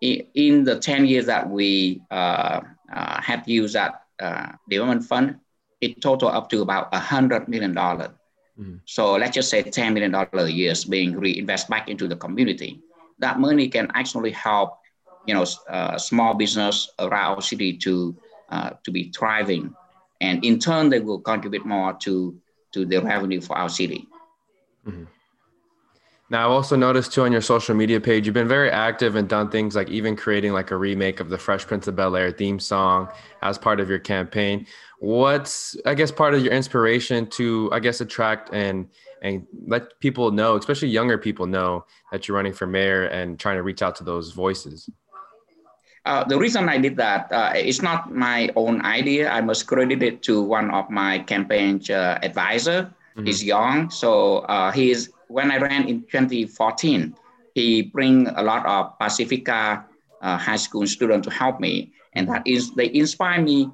In 0.00 0.64
the 0.64 0.78
10 0.78 1.06
years 1.06 1.26
that 1.26 1.48
we 1.48 2.02
uh, 2.10 2.60
uh, 2.92 3.20
have 3.20 3.48
used 3.48 3.74
that 3.74 4.02
uh, 4.20 4.52
development 4.68 5.04
fund, 5.04 5.36
it 5.80 6.00
total 6.00 6.28
up 6.28 6.48
to 6.50 6.62
about 6.62 6.90
$100 6.92 7.48
million. 7.48 7.74
Mm. 7.74 8.80
So 8.86 9.12
let's 9.14 9.34
just 9.34 9.50
say 9.50 9.62
$10 9.62 9.92
million 9.92 10.14
a 10.14 10.46
year 10.46 10.72
is 10.72 10.84
being 10.84 11.18
reinvested 11.18 11.70
back 11.70 11.88
into 11.88 12.08
the 12.08 12.16
community 12.16 12.80
that 13.18 13.38
money 13.38 13.68
can 13.68 13.90
actually 13.94 14.30
help, 14.32 14.78
you 15.26 15.34
know, 15.34 15.44
uh, 15.68 15.98
small 15.98 16.34
business 16.34 16.90
around 16.98 17.36
our 17.36 17.42
city 17.42 17.76
to 17.78 18.16
uh, 18.50 18.70
to 18.84 18.90
be 18.90 19.12
thriving, 19.16 19.74
and 20.20 20.44
in 20.44 20.58
turn 20.58 20.88
they 20.88 21.00
will 21.00 21.20
contribute 21.20 21.66
more 21.66 21.92
to 21.94 22.38
to 22.72 22.84
the 22.84 22.98
revenue 22.98 23.40
for 23.40 23.56
our 23.56 23.68
city. 23.68 24.08
Mm-hmm. 24.86 25.04
Now, 26.30 26.44
I've 26.44 26.52
also 26.52 26.76
noticed 26.76 27.12
too 27.12 27.22
on 27.22 27.32
your 27.32 27.40
social 27.40 27.74
media 27.74 28.00
page, 28.00 28.26
you've 28.26 28.34
been 28.34 28.48
very 28.48 28.70
active 28.70 29.16
and 29.16 29.26
done 29.26 29.48
things 29.48 29.74
like 29.74 29.88
even 29.88 30.14
creating 30.14 30.52
like 30.52 30.70
a 30.70 30.76
remake 30.76 31.20
of 31.20 31.30
the 31.30 31.38
Fresh 31.38 31.66
Prince 31.66 31.88
of 31.88 31.96
Bel 31.96 32.16
Air 32.16 32.30
theme 32.30 32.60
song 32.60 33.08
as 33.40 33.56
part 33.56 33.80
of 33.80 33.88
your 33.88 33.98
campaign. 33.98 34.66
What's, 34.98 35.74
I 35.86 35.94
guess, 35.94 36.10
part 36.10 36.34
of 36.34 36.42
your 36.42 36.52
inspiration 36.52 37.28
to, 37.28 37.70
I 37.72 37.80
guess, 37.80 38.00
attract 38.00 38.52
and 38.52 38.88
and 39.20 39.46
let 39.66 39.98
people 39.98 40.30
know, 40.30 40.56
especially 40.56 40.88
younger 40.88 41.18
people 41.18 41.46
know 41.46 41.84
that 42.12 42.28
you're 42.28 42.36
running 42.36 42.52
for 42.52 42.66
mayor 42.66 43.06
and 43.06 43.38
trying 43.38 43.56
to 43.56 43.62
reach 43.62 43.82
out 43.82 43.96
to 43.96 44.04
those 44.04 44.30
voices? 44.32 44.88
Uh, 46.04 46.24
the 46.24 46.38
reason 46.38 46.68
I 46.68 46.78
did 46.78 46.96
that, 46.96 47.32
uh, 47.32 47.52
it's 47.54 47.82
not 47.82 48.14
my 48.14 48.48
own 48.54 48.84
idea. 48.84 49.28
I 49.28 49.40
must 49.40 49.66
credit 49.66 50.02
it 50.02 50.22
to 50.22 50.40
one 50.40 50.70
of 50.70 50.88
my 50.88 51.18
campaign 51.18 51.82
uh, 51.90 52.18
advisor. 52.22 52.94
Mm-hmm. 53.16 53.26
He's 53.26 53.42
young, 53.42 53.90
so 53.90 54.38
uh, 54.40 54.70
he's 54.70 55.10
when 55.28 55.50
I 55.50 55.58
ran 55.58 55.88
in 55.88 56.02
2014, 56.02 57.14
he 57.54 57.82
bring 57.82 58.28
a 58.28 58.42
lot 58.42 58.66
of 58.66 58.98
Pacifica 58.98 59.84
uh, 60.20 60.36
high 60.36 60.56
school 60.56 60.86
students 60.86 61.26
to 61.28 61.32
help 61.32 61.60
me, 61.60 61.92
and 62.14 62.28
that 62.28 62.46
is 62.46 62.74
they 62.74 62.92
inspire 62.92 63.40
me 63.40 63.70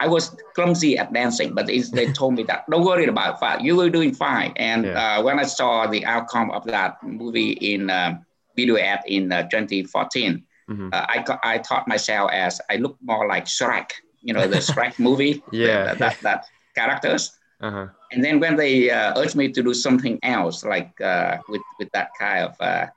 I 0.00 0.08
was 0.08 0.34
clumsy 0.54 0.96
at 0.98 1.12
dancing, 1.12 1.54
but 1.54 1.66
they 1.66 2.12
told 2.12 2.34
me 2.34 2.42
that 2.44 2.68
don't 2.70 2.84
worry 2.84 3.06
about 3.06 3.40
that. 3.40 3.60
You 3.60 3.76
were 3.76 3.90
doing 3.90 4.14
fine. 4.14 4.52
And 4.56 4.84
yeah. 4.84 5.18
uh, 5.18 5.22
when 5.22 5.38
I 5.38 5.44
saw 5.44 5.86
the 5.86 6.04
outcome 6.04 6.50
of 6.50 6.64
that 6.64 7.02
movie 7.02 7.52
in 7.52 7.90
uh, 7.90 8.18
video 8.56 8.76
ad 8.76 9.02
in 9.06 9.32
uh, 9.32 9.42
2014, 9.48 10.42
mm-hmm. 10.70 10.88
Uh, 10.92 11.06
I 11.08 11.24
I 11.42 11.58
taught 11.58 11.86
myself 11.86 12.30
as 12.32 12.60
I 12.70 12.76
look 12.76 12.96
more 13.02 13.28
like 13.28 13.44
Shrek, 13.44 13.90
you 14.22 14.32
know, 14.32 14.46
the 14.46 14.58
Shrek 14.58 14.98
movie. 14.98 15.42
yeah, 15.52 15.94
that, 15.94 15.98
that, 15.98 16.20
that 16.22 16.46
characters. 16.74 17.32
Uh-huh. 17.64 17.86
And 18.12 18.22
then 18.22 18.40
when 18.40 18.56
they 18.56 18.90
uh, 18.90 19.18
urged 19.18 19.36
me 19.36 19.48
to 19.48 19.62
do 19.62 19.72
something 19.72 20.18
else, 20.22 20.64
like 20.64 21.00
uh, 21.00 21.38
with 21.48 21.62
with 21.78 21.88
that 21.92 22.10
kind 22.20 22.44
of 22.44 22.90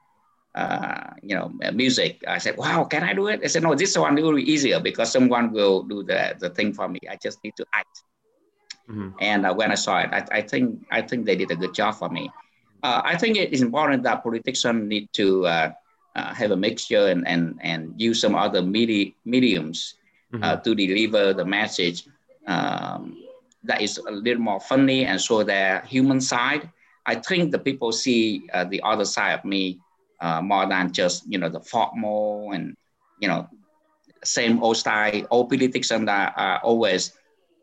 uh, 0.57 1.13
you 1.21 1.35
know, 1.35 1.51
music. 1.71 2.23
I 2.27 2.39
said, 2.39 2.57
wow, 2.57 2.83
can 2.83 3.03
I 3.03 3.13
do 3.13 3.27
it? 3.27 3.41
I 3.43 3.47
said, 3.47 3.61
no, 3.61 3.75
this 3.75 3.95
one 3.95 4.15
will 4.15 4.35
be 4.35 4.51
easier 4.51 4.79
because 4.79 5.11
someone 5.11 5.51
will 5.51 5.83
do 5.83 6.01
the, 6.01 6.35
the 6.39 6.49
thing 6.49 6.73
for 6.73 6.89
me. 6.89 6.99
I 7.07 7.15
just 7.21 7.37
need 7.43 7.53
to 7.57 7.65
act. 7.75 8.01
Mm-hmm. 8.89 9.09
And 9.19 9.45
uh, 9.45 9.53
when 9.53 9.71
I 9.71 9.75
saw 9.75 9.99
it, 9.99 10.09
I, 10.11 10.25
I, 10.31 10.41
think 10.41 10.83
I 10.89 11.01
think 11.03 11.27
they 11.27 11.35
did 11.35 11.51
a 11.51 11.55
good 11.55 11.75
job 11.75 11.93
for 11.95 12.09
me. 12.09 12.31
Uh, 12.81 13.01
I 13.05 13.17
think 13.17 13.37
it 13.37 13.53
is 13.53 13.61
important 13.61 14.01
that 14.03 14.23
politicians 14.23 14.89
need 14.89 15.09
to 15.13 15.45
uh, 15.45 15.71
uh, 16.15 16.33
have 16.33 16.49
a 16.49 16.57
mixture 16.57 17.07
and, 17.07 17.27
and, 17.27 17.59
and 17.61 17.93
use 17.95 18.19
some 18.19 18.33
other 18.33 18.63
medi- 18.63 19.15
mediums 19.25 19.93
uh, 20.33 20.37
mm-hmm. 20.37 20.63
to 20.63 20.73
deliver 20.73 21.33
the 21.33 21.45
message 21.45 22.07
um, 22.47 23.15
that 23.67 23.81
is 23.81 23.97
a 23.97 24.11
little 24.11 24.41
more 24.41 24.59
funny 24.59 25.05
and 25.05 25.21
show 25.21 25.43
their 25.43 25.81
human 25.81 26.19
side. 26.21 26.69
I 27.05 27.15
think 27.15 27.51
the 27.51 27.59
people 27.59 27.91
see 27.91 28.47
the 28.69 28.81
other 28.83 29.05
side 29.05 29.33
of 29.39 29.45
me 29.45 29.79
uh, 30.19 30.41
more 30.41 30.67
than 30.67 30.91
just 30.91 31.23
you 31.27 31.37
know 31.37 31.49
the 31.49 31.59
formal 31.59 32.51
and 32.53 32.75
you 33.19 33.27
know 33.27 33.47
same 34.23 34.61
old 34.63 34.77
style 34.77 35.27
old 35.29 35.49
politics 35.49 35.91
and 35.91 36.07
that 36.07 36.33
are 36.35 36.59
always 36.63 37.13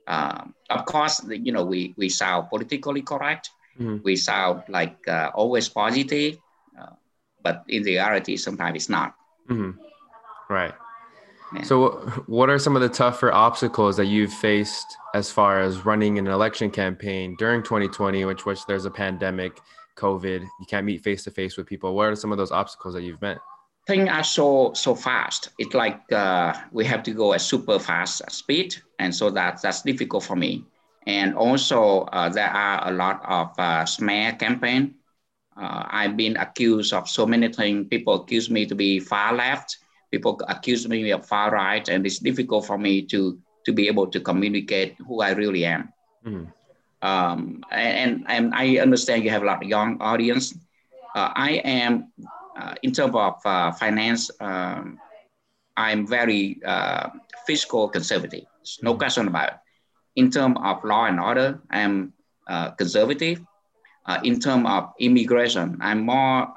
uh, 0.07 0.45
of 0.71 0.85
course 0.85 1.21
you 1.29 1.53
know 1.53 1.65
we 1.65 1.95
we 1.97 2.09
sound 2.09 2.49
politically 2.49 3.03
correct 3.03 3.51
mm-hmm. 3.79 3.99
we 4.05 4.17
sound 4.17 4.63
like 4.69 4.97
uh, 5.09 5.31
always 5.35 5.69
positive 5.69 6.39
uh, 6.79 6.95
but 7.43 7.65
in 7.69 7.83
reality 7.83 8.37
sometimes 8.37 8.77
it's 8.77 8.89
not 8.89 9.15
mm-hmm. 9.49 9.73
right 10.49 10.75
Yeah. 11.55 11.63
So, 11.63 11.91
what 12.27 12.51
are 12.51 12.59
some 12.59 12.75
of 12.75 12.83
the 12.83 12.89
tougher 12.89 13.33
obstacles 13.33 13.97
that 13.97 14.07
you've 14.07 14.33
faced 14.33 14.97
as 15.15 15.31
far 15.31 15.61
as 15.61 15.85
running 15.85 16.19
an 16.19 16.27
election 16.27 16.71
campaign 16.71 17.37
during 17.39 17.63
2020, 17.63 18.25
which 18.25 18.45
which 18.45 18.67
there's 18.67 18.87
a 18.87 18.91
pandemic, 18.91 19.61
COVID, 19.97 20.41
you 20.43 20.67
can't 20.69 20.85
meet 20.85 21.03
face 21.03 21.25
to 21.25 21.31
face 21.31 21.57
with 21.57 21.67
people. 21.67 21.95
What 21.95 22.09
are 22.09 22.17
some 22.17 22.33
of 22.33 22.39
those 22.39 22.51
obstacles 22.51 22.95
that 22.95 23.03
you've 23.03 23.23
met? 23.23 23.39
Things 23.87 24.09
are 24.09 24.25
so 24.25 24.73
so 24.75 24.95
fast. 24.95 25.51
It's 25.59 25.75
like 25.75 26.01
uh, 26.11 26.55
we 26.73 26.85
have 26.87 27.03
to 27.05 27.13
go 27.13 27.35
at 27.35 27.41
super 27.41 27.79
fast 27.79 28.29
speed, 28.31 28.75
and 28.99 29.15
so 29.15 29.31
that 29.31 29.63
that's 29.63 29.83
difficult 29.83 30.25
for 30.25 30.37
me. 30.37 30.65
And 31.07 31.35
also, 31.35 32.09
uh, 32.13 32.31
there 32.31 32.49
are 32.49 32.89
a 32.89 32.93
lot 32.93 33.21
of 33.25 33.53
uh, 33.59 33.85
smear 33.85 34.33
campaign. 34.33 34.95
Uh, 35.57 35.85
I've 35.87 36.17
been 36.17 36.37
accused 36.37 36.93
of 36.93 37.09
so 37.09 37.27
many 37.27 37.53
things. 37.53 37.87
People 37.89 38.23
accuse 38.23 38.51
me 38.51 38.67
to 38.67 38.75
be 38.75 39.01
far 39.01 39.35
left. 39.35 39.79
People 40.15 40.39
accuse 40.47 40.87
me 40.87 41.11
of 41.11 41.27
far 41.27 41.51
right, 41.51 41.89
and 41.89 42.07
it's 42.07 42.21
difficult 42.23 42.63
for 42.71 42.79
me 42.79 43.03
to 43.11 43.21
to 43.67 43.73
be 43.73 43.89
able 43.89 44.07
to 44.15 44.21
communicate 44.21 44.95
who 45.07 45.21
I 45.21 45.31
really 45.33 45.65
am. 45.65 45.83
Mm-hmm. 46.25 46.45
Um, 47.03 47.65
and, 47.71 48.25
and 48.29 48.55
I 48.55 48.79
understand 48.79 49.25
you 49.25 49.31
have 49.31 49.43
a 49.43 49.47
lot 49.47 49.63
of 49.63 49.69
young 49.69 50.01
audience. 50.01 50.55
Uh, 51.15 51.31
I 51.35 51.51
am, 51.65 52.13
uh, 52.61 52.75
in 52.83 52.93
terms 52.93 53.15
of 53.15 53.35
uh, 53.45 53.73
finance, 53.73 54.31
um, 54.41 54.99
I'm 55.77 56.07
very 56.07 56.61
uh, 56.65 57.11
fiscal 57.47 57.89
conservative. 57.89 58.45
no 58.83 58.93
mm-hmm. 58.93 58.99
question 58.99 59.29
about 59.29 59.49
it 59.49 59.59
in 60.17 60.31
terms 60.31 60.57
of 60.63 60.85
law 60.85 61.05
and 61.07 61.19
order, 61.19 61.61
I'm 61.71 62.13
uh, 62.47 62.71
conservative. 62.73 63.43
Uh, 64.07 64.21
in 64.23 64.39
terms 64.39 64.67
of 64.69 64.93
immigration, 65.01 65.79
I'm 65.81 66.05
more 66.05 66.53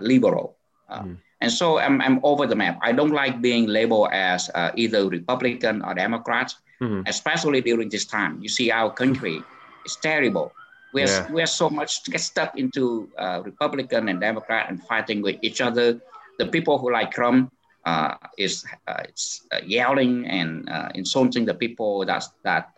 liberal. 0.00 0.56
Mm. 0.90 1.18
And 1.44 1.52
so 1.52 1.78
I'm, 1.78 2.00
I'm 2.00 2.20
over 2.22 2.46
the 2.46 2.56
map. 2.56 2.78
I 2.80 2.92
don't 2.92 3.10
like 3.10 3.42
being 3.42 3.66
labeled 3.66 4.08
as 4.12 4.50
uh, 4.54 4.70
either 4.76 5.06
Republican 5.10 5.82
or 5.82 5.92
Democrat, 5.92 6.54
mm-hmm. 6.80 7.02
especially 7.06 7.60
during 7.60 7.90
this 7.90 8.06
time. 8.06 8.40
You 8.40 8.48
see, 8.48 8.70
our 8.70 8.90
country 8.90 9.42
is 9.84 9.96
terrible. 9.96 10.52
We're, 10.94 11.04
yeah. 11.04 11.30
we're 11.30 11.46
so 11.46 11.68
much 11.68 12.04
get 12.04 12.22
stuck 12.22 12.58
into 12.58 13.10
uh, 13.18 13.42
Republican 13.44 14.08
and 14.08 14.18
Democrat 14.22 14.70
and 14.70 14.82
fighting 14.84 15.20
with 15.20 15.36
each 15.42 15.60
other. 15.60 16.00
The 16.38 16.46
people 16.46 16.78
who 16.78 16.90
like 16.90 17.10
Trump 17.10 17.52
uh, 17.84 18.14
is 18.38 18.64
uh, 18.88 19.02
it's, 19.04 19.46
uh, 19.52 19.60
yelling 19.66 20.26
and 20.26 20.66
insulting 20.94 21.44
the 21.44 21.52
people 21.52 22.06
that 22.06 22.24
that 22.42 22.72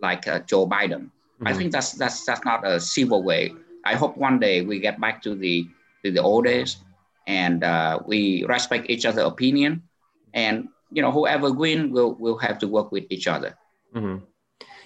like 0.00 0.24
Joe 0.46 0.66
Biden. 0.66 1.14
Mm-hmm. 1.14 1.46
I 1.46 1.52
think 1.52 1.70
that's 1.70 1.92
that's 1.92 2.24
that's 2.24 2.44
not 2.44 2.66
a 2.66 2.80
civil 2.80 3.22
way. 3.22 3.54
I 3.84 3.94
hope 3.94 4.16
one 4.16 4.40
day 4.40 4.62
we 4.62 4.80
get 4.80 5.00
back 5.00 5.22
to 5.22 5.36
the 5.36 5.68
to 6.02 6.10
the 6.10 6.20
old 6.20 6.46
days 6.46 6.78
and 7.26 7.64
we 8.06 8.44
respect 8.44 8.90
each 8.90 9.04
other's 9.04 9.24
opinion 9.24 9.82
and 10.34 10.68
you 10.92 11.02
know 11.02 11.10
whoever 11.10 11.52
win 11.52 11.90
will 11.90 12.14
will 12.14 12.38
have 12.38 12.58
to 12.58 12.68
work 12.68 12.92
with 12.92 13.04
each 13.10 13.26
other. 13.26 13.56
Mm-hmm. 13.94 14.24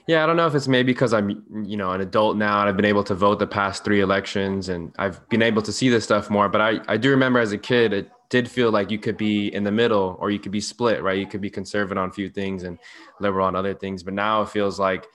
Yeah, 0.06 0.24
I 0.24 0.26
don't 0.26 0.36
know 0.36 0.46
if 0.46 0.54
it's 0.54 0.66
maybe 0.66 0.92
because 0.92 1.12
I'm, 1.12 1.44
you 1.64 1.76
know, 1.76 1.92
an 1.92 2.00
adult 2.00 2.36
now 2.36 2.60
and 2.60 2.68
I've 2.68 2.76
been 2.76 2.84
able 2.84 3.04
to 3.04 3.14
vote 3.14 3.38
the 3.38 3.46
past 3.46 3.84
three 3.84 4.00
elections 4.00 4.68
and 4.68 4.92
I've 4.98 5.26
been 5.28 5.42
able 5.42 5.62
to 5.62 5.72
see 5.72 5.88
this 5.88 6.02
stuff 6.02 6.30
more. 6.30 6.48
But 6.48 6.60
I, 6.60 6.80
I 6.88 6.96
do 6.96 7.10
remember 7.10 7.38
as 7.38 7.52
a 7.52 7.58
kid, 7.58 7.92
it 7.92 8.10
did 8.28 8.50
feel 8.50 8.72
like 8.72 8.90
you 8.90 8.98
could 8.98 9.16
be 9.16 9.54
in 9.54 9.62
the 9.62 9.70
middle 9.70 10.16
or 10.18 10.30
you 10.30 10.38
could 10.38 10.52
be 10.52 10.60
split, 10.60 11.02
right? 11.02 11.18
You 11.18 11.26
could 11.26 11.40
be 11.40 11.50
conservative 11.50 12.02
on 12.02 12.08
a 12.08 12.12
few 12.12 12.28
things 12.28 12.64
and 12.64 12.78
liberal 13.20 13.46
on 13.46 13.54
other 13.54 13.74
things. 13.74 14.02
But 14.02 14.14
now 14.14 14.42
it 14.42 14.48
feels 14.48 14.80
like 14.80 15.06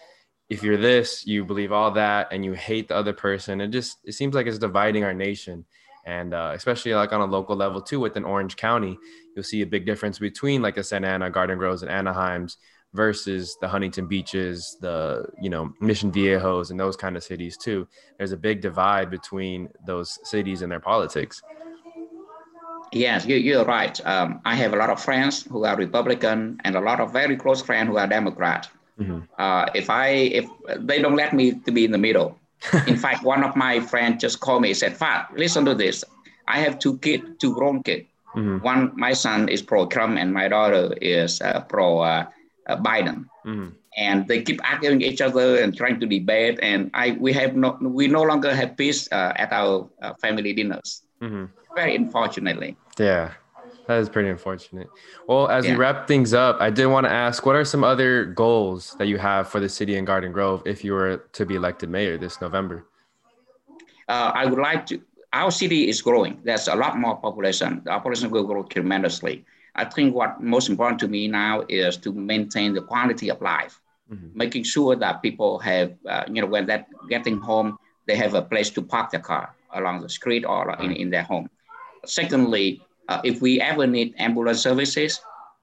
if 0.49 0.63
you're 0.63 0.77
this, 0.77 1.25
you 1.25 1.43
believe 1.43 1.71
all 1.71 1.91
that 1.91 2.29
and 2.31 2.45
you 2.45 2.53
hate 2.53 2.88
the 2.88 2.95
other 2.95 3.13
person. 3.13 3.59
It 3.59 3.69
just, 3.69 3.97
it 4.05 4.13
seems 4.13 4.35
like 4.35 4.47
it's 4.47 4.59
dividing 4.59 5.03
our 5.03 5.13
nation. 5.13 5.65
And 6.05 6.33
uh, 6.33 6.51
especially 6.53 6.93
like 6.93 7.11
on 7.13 7.21
a 7.21 7.25
local 7.25 7.55
level 7.55 7.81
too, 7.81 7.99
within 7.99 8.23
Orange 8.23 8.55
County, 8.55 8.97
you'll 9.35 9.43
see 9.43 9.61
a 9.61 9.67
big 9.67 9.85
difference 9.85 10.19
between 10.19 10.61
like 10.61 10.75
the 10.75 10.83
Santa 10.83 11.07
Ana, 11.07 11.29
Garden 11.31 11.57
Groves, 11.57 11.83
and 11.83 11.91
Anaheims 11.91 12.57
versus 12.93 13.57
the 13.59 13.67
Huntington 13.67 14.07
Beaches, 14.07 14.77
the 14.81 15.25
you 15.41 15.49
know 15.49 15.73
Mission 15.81 16.11
Viejos, 16.11 16.71
and 16.71 16.79
those 16.79 16.95
kind 16.95 17.17
of 17.17 17.23
cities 17.23 17.57
too. 17.57 17.87
There's 18.17 18.31
a 18.31 18.37
big 18.37 18.61
divide 18.61 19.09
between 19.09 19.69
those 19.85 20.17
cities 20.23 20.61
and 20.61 20.71
their 20.71 20.79
politics. 20.79 21.41
Yes, 22.91 23.25
you, 23.25 23.35
you're 23.35 23.65
right. 23.65 23.99
Um, 24.05 24.41
I 24.45 24.55
have 24.55 24.73
a 24.73 24.77
lot 24.77 24.89
of 24.89 25.01
friends 25.01 25.43
who 25.43 25.65
are 25.65 25.75
Republican 25.75 26.61
and 26.63 26.75
a 26.75 26.79
lot 26.79 26.99
of 26.99 27.11
very 27.11 27.35
close 27.35 27.61
friends 27.61 27.89
who 27.89 27.97
are 27.97 28.07
Democrat. 28.07 28.69
Mm-hmm. 28.99 29.21
Uh, 29.37 29.65
if 29.75 29.89
I 29.89 30.07
if 30.07 30.45
they 30.79 31.01
don't 31.01 31.15
let 31.15 31.33
me 31.33 31.59
to 31.65 31.71
be 31.71 31.85
in 31.85 31.91
the 31.91 31.97
middle. 31.97 32.39
In 32.88 32.97
fact, 32.97 33.23
one 33.23 33.43
of 33.43 33.56
my 33.56 33.80
friends 33.80 34.21
just 34.21 34.39
called 34.39 34.62
me 34.62 34.69
and 34.69 34.78
said, 34.78 34.97
"Phat, 34.97 35.30
listen 35.36 35.65
to 35.65 35.75
this. 35.75 36.04
I 36.47 36.60
have 36.60 36.80
two 36.80 36.97
kids, 36.99 37.23
two 37.39 37.54
grown 37.54 37.84
kids. 37.84 38.08
Mm-hmm. 38.36 38.63
One, 38.63 38.91
my 38.95 39.13
son 39.13 39.49
is 39.49 39.62
pro 39.62 39.86
Trump, 39.88 40.17
and 40.17 40.34
my 40.34 40.47
daughter 40.47 40.93
is 41.01 41.41
uh, 41.41 41.62
pro 41.62 41.99
uh, 41.99 42.25
uh 42.67 42.78
Biden." 42.78 43.25
Mm-hmm. 43.45 43.69
And 43.97 44.28
they 44.28 44.43
keep 44.43 44.60
arguing 44.69 45.01
each 45.01 45.21
other 45.21 45.63
and 45.63 45.75
trying 45.75 46.01
to 46.01 46.06
debate. 46.06 46.60
And 46.62 46.91
I, 46.93 47.15
we 47.17 47.32
have 47.32 47.56
no, 47.56 47.78
we 47.80 48.08
no 48.08 48.23
longer 48.23 48.54
have 48.54 48.75
peace 48.75 49.08
uh, 49.12 49.32
at 49.38 49.54
our 49.54 49.88
uh, 50.01 50.13
family 50.19 50.51
dinners. 50.51 51.04
Mm-hmm. 51.21 51.45
Very 51.75 51.95
unfortunately. 51.95 52.75
Yeah, 52.99 53.32
that 53.88 54.00
is 54.00 54.10
pretty 54.10 54.30
unfortunate. 54.30 54.88
Well, 55.28 55.48
as 55.48 55.65
yeah. 55.65 55.71
we 55.71 55.78
wrap 55.78 56.08
things 56.08 56.34
up, 56.34 56.58
I 56.60 56.69
did 56.69 56.88
want 56.88 57.06
to 57.06 57.12
ask 57.12 57.45
what 57.45 57.56
are 57.56 57.65
some 57.65 57.84
other 57.84 58.26
goals 58.26 58.95
that 58.98 59.08
you 59.08 59.17
have 59.17 59.48
for 59.48 59.60
the 59.60 59.69
city 59.69 59.95
in 59.95 60.06
Garden 60.06 60.32
Grove 60.32 60.63
if 60.65 60.84
you 60.84 60.93
were 60.93 61.26
to 61.34 61.45
be 61.45 61.56
elected 61.56 61.89
mayor 61.89 62.17
this 62.17 62.41
November? 62.41 62.86
Uh, 64.08 64.32
I 64.34 64.45
would 64.45 64.60
like 64.60 64.86
to, 64.88 65.02
our 65.34 65.52
city 65.52 65.89
is 65.89 66.02
growing. 66.02 66.39
There's 66.43 66.67
a 66.67 66.76
lot 66.76 66.98
more 66.98 67.17
population. 67.17 67.82
The 67.84 67.91
population 67.91 68.30
will 68.30 68.43
grow 68.43 68.63
tremendously. 68.63 69.45
I 69.76 69.86
think 69.86 70.15
what 70.15 70.41
most 70.41 70.69
important 70.69 71.00
to 71.00 71.08
me 71.08 71.28
now 71.28 71.63
is 71.67 71.98
to 71.98 72.13
maintain 72.13 72.74
the 72.74 72.82
quality 72.82 73.30
of 73.30 73.41
life, 73.41 73.82
mm-hmm. 74.12 74.30
making 74.34 74.63
sure 74.63 74.95
that 74.95 75.21
people 75.21 75.60
have, 75.60 75.93
uh, 76.08 76.24
you 76.32 76.41
know, 76.41 76.48
when 76.48 76.65
they're 76.65 76.86
getting 77.10 77.39
home, 77.39 77.78
they 78.08 78.15
have 78.15 78.36
a 78.36 78.41
place 78.41 78.69
to 78.71 78.82
park 78.82 79.12
their 79.12 79.19
car 79.19 79.54
along 79.74 80.02
the 80.02 80.10
street 80.10 80.45
or 80.45 80.76
in, 80.80 80.91
in 80.93 81.10
their 81.10 81.24
home. 81.24 81.50
Secondly, 82.06 82.82
uh, 83.09 83.21
if 83.23 83.41
we 83.41 83.61
ever 83.61 83.87
need 83.87 84.13
ambulance 84.17 84.61
services, 84.61 85.19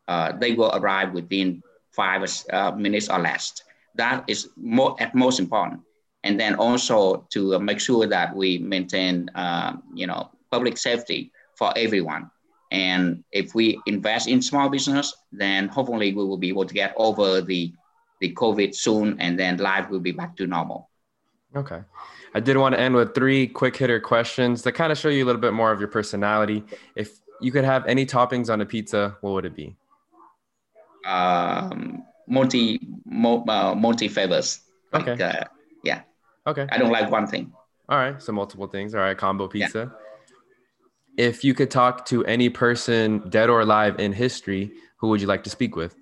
uh, 0.09 0.33
they 0.33 0.53
will 0.53 0.71
arrive 0.75 1.13
within 1.13 1.63
five 1.93 2.23
uh, 2.53 2.73
minutes 2.73 3.09
or 3.09 3.19
less. 3.19 3.63
That 3.95 4.25
is 4.27 4.49
more, 4.57 4.97
at 5.01 5.15
most 5.15 5.39
important. 5.39 5.81
And 6.25 6.39
then 6.39 6.55
also 6.55 7.27
to 7.31 7.59
make 7.59 7.81
sure 7.81 8.07
that 8.07 8.35
we 8.35 8.59
maintain, 8.59 9.29
uh, 9.35 9.77
you 9.95 10.07
know, 10.07 10.31
public 10.51 10.79
safety 10.79 11.33
for 11.57 11.73
everyone. 11.77 12.31
And 12.71 13.23
if 13.33 13.55
we 13.55 13.79
invest 13.87 14.29
in 14.29 14.41
small 14.41 14.69
business, 14.69 15.15
then 15.31 15.69
hopefully 15.69 16.15
we 16.15 16.25
will 16.25 16.39
be 16.39 16.49
able 16.49 16.65
to 16.65 16.73
get 16.73 16.95
over 16.97 17.43
the, 17.43 17.73
the 18.21 18.33
COVID 18.33 18.75
soon, 18.75 19.21
and 19.21 19.39
then 19.39 19.59
life 19.59 19.91
will 19.91 20.01
be 20.01 20.13
back 20.13 20.37
to 20.37 20.47
normal. 20.47 20.89
Okay. 21.55 21.81
I 22.35 22.41
did 22.41 22.57
want 22.57 22.75
to 22.75 22.81
end 22.81 22.95
with 22.95 23.15
three 23.15 23.47
quick 23.47 23.77
hitter 23.77 24.01
questions 24.01 24.63
that 24.63 24.73
kind 24.73 24.91
of 24.91 24.97
show 24.97 25.11
you 25.11 25.25
a 25.25 25.27
little 25.27 25.41
bit 25.41 25.53
more 25.53 25.71
of 25.71 25.81
your 25.81 25.89
personality. 25.89 26.65
If 26.97 27.21
you 27.43 27.53
could 27.53 27.65
have 27.65 27.87
any 27.87 28.07
toppings 28.07 28.51
on 28.53 28.61
a 28.61 28.67
pizza, 28.67 29.17
what 29.21 29.33
would 29.33 29.45
it 29.45 29.55
be? 29.55 29.77
Um, 31.07 32.05
multi 32.27 32.81
mo, 33.05 33.45
uh, 33.49 33.75
multi 33.75 34.09
flavors. 34.09 34.61
Like, 34.93 35.09
okay. 35.09 35.25
Uh, 35.25 35.45
yeah. 35.83 36.03
Okay. 36.47 36.67
I 36.71 36.79
don't 36.79 36.93
like 36.93 37.11
one 37.11 37.27
thing. 37.27 37.53
All 37.89 37.99
right. 37.99 38.21
So 38.23 38.33
multiple 38.33 38.67
things. 38.67 38.95
All 38.95 39.01
right. 39.01 39.17
Combo 39.17 39.49
pizza. 39.49 39.93
Yeah. 41.19 41.27
If 41.27 41.45
you 41.45 41.55
could 41.55 41.71
talk 41.71 42.07
to 42.07 42.25
any 42.25 42.49
person, 42.49 43.29
dead 43.29 43.51
or 43.51 43.61
alive, 43.61 43.99
in 43.99 44.13
history, 44.13 44.73
who 44.97 45.09
would 45.09 45.21
you 45.21 45.27
like 45.27 45.45
to 45.45 45.51
speak 45.51 45.77
with? 45.77 45.95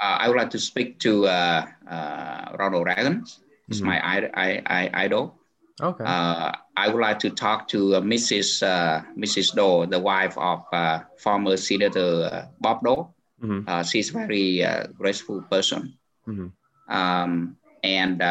Uh, 0.00 0.18
I 0.20 0.28
would 0.28 0.36
like 0.36 0.50
to 0.50 0.58
speak 0.58 0.98
to 1.00 1.26
uh, 1.26 1.66
uh, 1.88 2.56
Ronald 2.58 2.86
Reagan. 2.86 3.24
He's 3.68 3.78
mm-hmm. 3.78 3.86
my 3.86 4.00
I, 4.00 4.30
I, 4.34 4.62
I, 4.66 4.90
idol. 5.04 5.38
Okay. 5.82 6.04
Uh, 6.04 6.52
I 6.76 6.88
would 6.88 7.00
like 7.00 7.18
to 7.20 7.30
talk 7.30 7.66
to 7.68 7.96
uh, 7.96 8.00
Mrs. 8.00 8.62
Uh, 8.62 9.02
Mrs. 9.18 9.54
Dole, 9.54 9.86
the 9.86 9.98
wife 9.98 10.38
of 10.38 10.64
uh, 10.72 11.00
former 11.18 11.56
Senator 11.56 12.30
uh, 12.32 12.46
Bob 12.60 12.82
Dole. 12.84 13.14
Mm-hmm. 13.42 13.68
Uh, 13.68 13.82
she's 13.82 14.10
a 14.10 14.12
very 14.12 14.64
graceful 14.96 15.42
person. 15.42 15.98
Mm-hmm. 16.28 16.94
Um, 16.94 17.56
and 17.82 18.22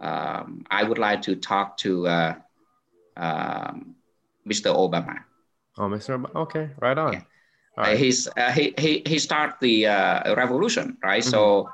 um, 0.00 0.64
I 0.70 0.82
would 0.82 0.98
like 0.98 1.20
to 1.22 1.36
talk 1.36 1.76
to 1.78 2.08
um, 2.08 3.94
Mr. 4.48 4.72
Obama. 4.72 5.18
Oh, 5.76 5.82
Mr. 5.82 6.16
Obama. 6.18 6.34
Okay, 6.34 6.70
right 6.80 6.96
on. 6.96 7.12
Yeah. 7.12 7.22
Right. 7.74 7.96
he's 7.96 8.28
he 8.54 8.74
he 8.76 9.02
he 9.06 9.18
started 9.18 9.56
the 9.60 9.86
revolution, 10.36 10.98
right? 11.02 11.22
Mm-hmm. 11.22 11.30
So 11.30 11.70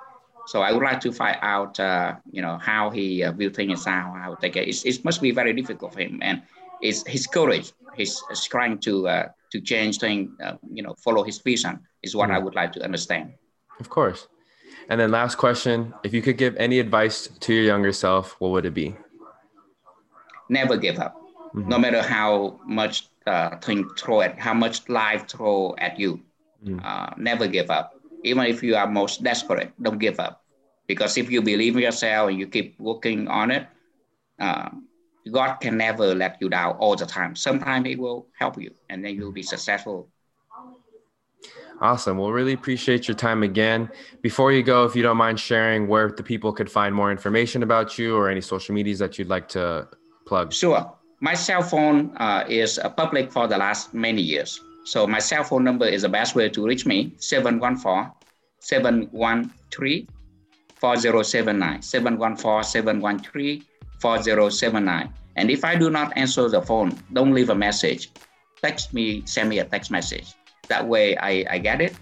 so 0.49 0.63
I 0.63 0.73
would 0.73 0.83
like 0.83 1.01
to 1.01 1.13
find 1.13 1.37
out, 1.43 1.79
uh, 1.79 2.17
you 2.33 2.41
know, 2.41 2.57
how 2.57 2.89
he 2.89 3.23
uh, 3.23 3.33
view 3.33 3.51
things 3.51 3.85
how 3.85 4.17
how 4.19 4.35
take 4.35 4.57
it. 4.57 4.67
It's, 4.67 4.83
it 4.87 5.05
must 5.05 5.21
be 5.21 5.31
very 5.31 5.53
difficult 5.53 5.93
for 5.93 6.01
him, 6.01 6.21
and 6.23 6.41
it's 6.81 7.07
his 7.07 7.27
courage. 7.27 7.73
He's 7.95 8.23
trying 8.49 8.79
to 8.79 9.09
uh, 9.09 9.29
to 9.53 9.61
change 9.61 9.99
things, 9.99 10.31
uh, 10.43 10.55
you 10.73 10.83
know, 10.83 10.95
follow 11.05 11.23
his 11.23 11.39
vision 11.39 11.81
is 12.03 12.17
what 12.17 12.31
mm-hmm. 12.31 12.37
I 12.37 12.39
would 12.39 12.55
like 12.55 12.73
to 12.73 12.83
understand. 12.83 13.35
Of 13.79 13.91
course. 13.91 14.27
And 14.89 14.99
then 14.99 15.11
last 15.11 15.35
question: 15.37 15.93
If 16.03 16.15
you 16.15 16.23
could 16.23 16.39
give 16.39 16.57
any 16.57 16.79
advice 16.79 17.29
to 17.41 17.53
your 17.53 17.65
younger 17.65 17.93
self, 17.93 18.35
what 18.39 18.51
would 18.53 18.65
it 18.65 18.73
be? 18.73 18.97
Never 20.49 20.79
give 20.79 20.99
up, 20.99 21.15
mm-hmm. 21.55 21.69
no 21.69 21.79
matter 21.79 22.01
how 22.01 22.59
much 22.65 23.09
uh, 23.27 23.59
thing 23.59 23.87
throw 23.99 24.23
at 24.23 24.39
how 24.39 24.55
much 24.55 24.89
life 24.89 25.29
throw 25.29 25.75
at 25.77 26.01
you. 26.01 26.23
Mm. 26.65 26.83
Uh, 26.83 27.11
never 27.19 27.47
give 27.47 27.71
up. 27.71 27.98
Even 28.25 28.45
if 28.47 28.63
you 28.63 28.77
are 28.77 28.87
most 28.87 29.23
desperate, 29.23 29.73
don't 29.81 29.99
give 29.99 30.19
up. 30.21 30.45
Because 30.87 31.19
if 31.19 31.31
you 31.31 31.43
believe 31.43 31.77
in 31.77 31.83
yourself 31.83 32.31
and 32.31 32.39
you 32.39 32.47
keep 32.47 32.79
working 32.81 33.29
on 33.29 33.51
it, 33.51 33.67
uh, 34.39 34.71
God 35.31 35.57
can 35.57 35.77
never 35.77 36.15
let 36.15 36.39
you 36.41 36.49
down 36.49 36.77
all 36.79 36.97
the 36.97 37.07
time. 37.07 37.37
Sometimes 37.37 37.87
He 37.87 37.97
will 37.97 38.27
help 38.39 38.61
you, 38.61 38.73
and 38.89 39.05
then 39.05 39.15
you'll 39.15 39.33
be 39.33 39.43
successful. 39.43 40.09
Awesome. 41.81 42.19
Well, 42.19 42.33
really 42.33 42.55
appreciate 42.55 43.07
your 43.07 43.17
time 43.17 43.43
again. 43.43 43.89
Before 44.21 44.51
you 44.51 44.63
go, 44.63 44.85
if 44.85 44.97
you 44.97 45.03
don't 45.03 45.17
mind 45.17 45.39
sharing 45.39 45.87
where 45.87 46.11
the 46.11 46.23
people 46.23 46.53
could 46.53 46.71
find 46.71 46.93
more 46.95 47.13
information 47.13 47.63
about 47.63 47.99
you 47.99 48.17
or 48.17 48.29
any 48.29 48.41
social 48.41 48.75
medias 48.75 48.99
that 48.99 49.19
you'd 49.19 49.29
like 49.29 49.49
to 49.51 49.89
plug. 50.27 50.53
Sure. 50.53 50.93
My 51.21 51.35
cell 51.35 51.63
phone 51.63 52.17
uh, 52.17 52.45
is 52.49 52.81
public 52.97 53.31
for 53.31 53.47
the 53.47 53.57
last 53.57 53.95
many 53.95 54.23
years. 54.23 54.61
So 54.89 55.07
my 55.07 55.19
cell 55.19 55.45
phone 55.45 55.65
number 55.65 55.85
is 55.85 56.01
the 56.01 56.09
best 56.09 56.35
way 56.35 56.49
to 56.49 56.67
reach 56.67 56.87
me, 56.87 57.13
714 57.19 58.11
713 58.59 60.09
4079. 60.81 61.83
714 61.83 62.63
713 62.65 63.65
4079. 64.01 65.13
And 65.37 65.51
if 65.51 65.63
I 65.63 65.77
do 65.77 65.91
not 65.91 66.17
answer 66.17 66.49
the 66.49 66.63
phone, 66.63 66.99
don't 67.13 67.35
leave 67.35 67.51
a 67.51 67.55
message. 67.55 68.13
Text 68.63 68.95
me, 68.95 69.23
send 69.27 69.51
me 69.51 69.59
a 69.59 69.65
text 69.65 69.91
message. 69.91 70.33
That 70.69 70.89
way 70.89 71.19
I, 71.19 71.45
I 71.51 71.59
get 71.59 71.83
it. 71.83 71.95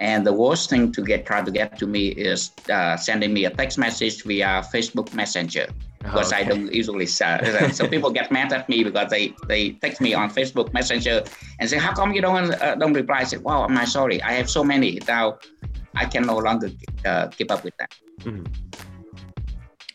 And 0.00 0.26
the 0.26 0.32
worst 0.32 0.70
thing 0.70 0.90
to 0.90 1.02
get 1.02 1.26
try 1.26 1.42
to 1.42 1.50
get 1.50 1.78
to 1.80 1.86
me 1.86 2.08
is 2.08 2.52
uh, 2.70 2.96
sending 2.96 3.34
me 3.34 3.44
a 3.44 3.50
text 3.50 3.76
message 3.76 4.24
via 4.24 4.62
Facebook 4.72 5.12
Messenger 5.12 5.66
because 6.04 6.32
okay. 6.32 6.42
I 6.42 6.48
don't 6.48 6.72
usually 6.72 7.08
uh, 7.24 7.70
so 7.70 7.88
people 7.94 8.10
get 8.10 8.30
mad 8.30 8.52
at 8.52 8.68
me 8.68 8.84
because 8.84 9.10
they 9.10 9.34
they 9.48 9.72
text 9.82 10.00
me 10.00 10.14
on 10.14 10.30
Facebook 10.30 10.72
Messenger 10.72 11.24
and 11.58 11.68
say 11.68 11.78
how 11.78 11.92
come 11.92 12.12
you 12.12 12.20
don't 12.20 12.52
uh, 12.62 12.74
don't 12.76 12.92
reply? 12.92 13.20
I 13.20 13.24
say 13.24 13.38
well 13.38 13.64
I'm 13.64 13.86
sorry 13.86 14.22
I 14.22 14.32
have 14.32 14.48
so 14.48 14.62
many 14.62 14.98
now 15.08 15.38
I 15.94 16.04
can 16.04 16.26
no 16.26 16.38
longer 16.38 16.70
uh, 17.04 17.28
keep 17.28 17.50
up 17.50 17.64
with 17.64 17.76
that. 17.78 17.94
Mm-hmm. 18.20 18.44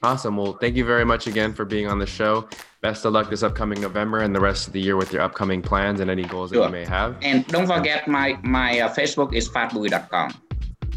Awesome. 0.01 0.37
Well, 0.37 0.53
thank 0.53 0.77
you 0.77 0.85
very 0.85 1.03
much 1.03 1.27
again 1.27 1.53
for 1.53 1.65
being 1.65 1.87
on 1.87 1.99
the 1.99 2.05
show. 2.05 2.47
Best 2.81 3.03
of 3.03 3.11
luck 3.11 3.29
this 3.29 3.43
upcoming 3.43 3.81
November 3.81 4.19
and 4.19 4.33
the 4.33 4.39
rest 4.39 4.65
of 4.67 4.71
the 4.71 4.79
year 4.79 4.95
with 4.95 5.11
your 5.11 5.21
upcoming 5.21 5.61
plans 5.61 5.99
and 5.99 6.09
any 6.09 6.23
goals 6.23 6.51
sure. 6.51 6.61
that 6.61 6.67
you 6.67 6.71
may 6.71 6.85
have. 6.85 7.17
And 7.21 7.45
don't 7.47 7.67
forget 7.67 8.07
my 8.07 8.39
my 8.41 8.79
uh, 8.79 8.93
Facebook 8.93 9.33
is 9.33 9.49
phatbui.com 9.49 10.33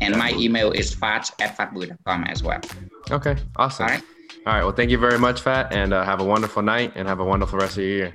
and 0.00 0.16
my 0.16 0.32
email 0.34 0.70
is 0.70 0.94
phat 0.94 1.30
at 1.40 1.56
phatbui.com 1.56 2.24
as 2.24 2.44
well. 2.44 2.60
Okay. 3.10 3.36
Awesome. 3.56 3.86
All 3.86 3.92
right. 3.92 4.02
All 4.44 4.52
right. 4.52 4.64
Well, 4.64 4.72
thank 4.72 4.90
you 4.90 4.98
very 4.98 5.18
much, 5.18 5.40
Phat, 5.40 5.72
and 5.72 5.92
uh, 5.92 6.04
have 6.04 6.20
a 6.20 6.24
wonderful 6.24 6.62
night 6.62 6.92
and 6.96 7.06
have 7.06 7.20
a 7.20 7.24
wonderful 7.24 7.58
rest 7.58 7.76
of 7.76 7.84
your 7.84 7.92
year. 7.92 8.12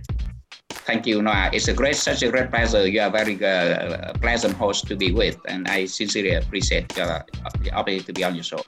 Thank 0.70 1.06
you, 1.06 1.22
Noah. 1.22 1.50
It's 1.54 1.68
a 1.68 1.74
great, 1.74 1.96
such 1.96 2.22
a 2.24 2.30
great 2.30 2.50
pleasure. 2.50 2.88
You 2.88 3.02
are 3.02 3.08
a 3.08 3.12
very 3.12 3.44
uh, 3.44 4.14
pleasant 4.14 4.54
host 4.56 4.88
to 4.88 4.96
be 4.96 5.12
with, 5.12 5.38
and 5.48 5.68
I 5.68 5.86
sincerely 5.86 6.34
appreciate 6.34 6.90
the 6.90 7.24
opportunity 7.74 8.04
to 8.04 8.14
be 8.14 8.24
on 8.24 8.36
your 8.36 8.44
show. 8.44 8.62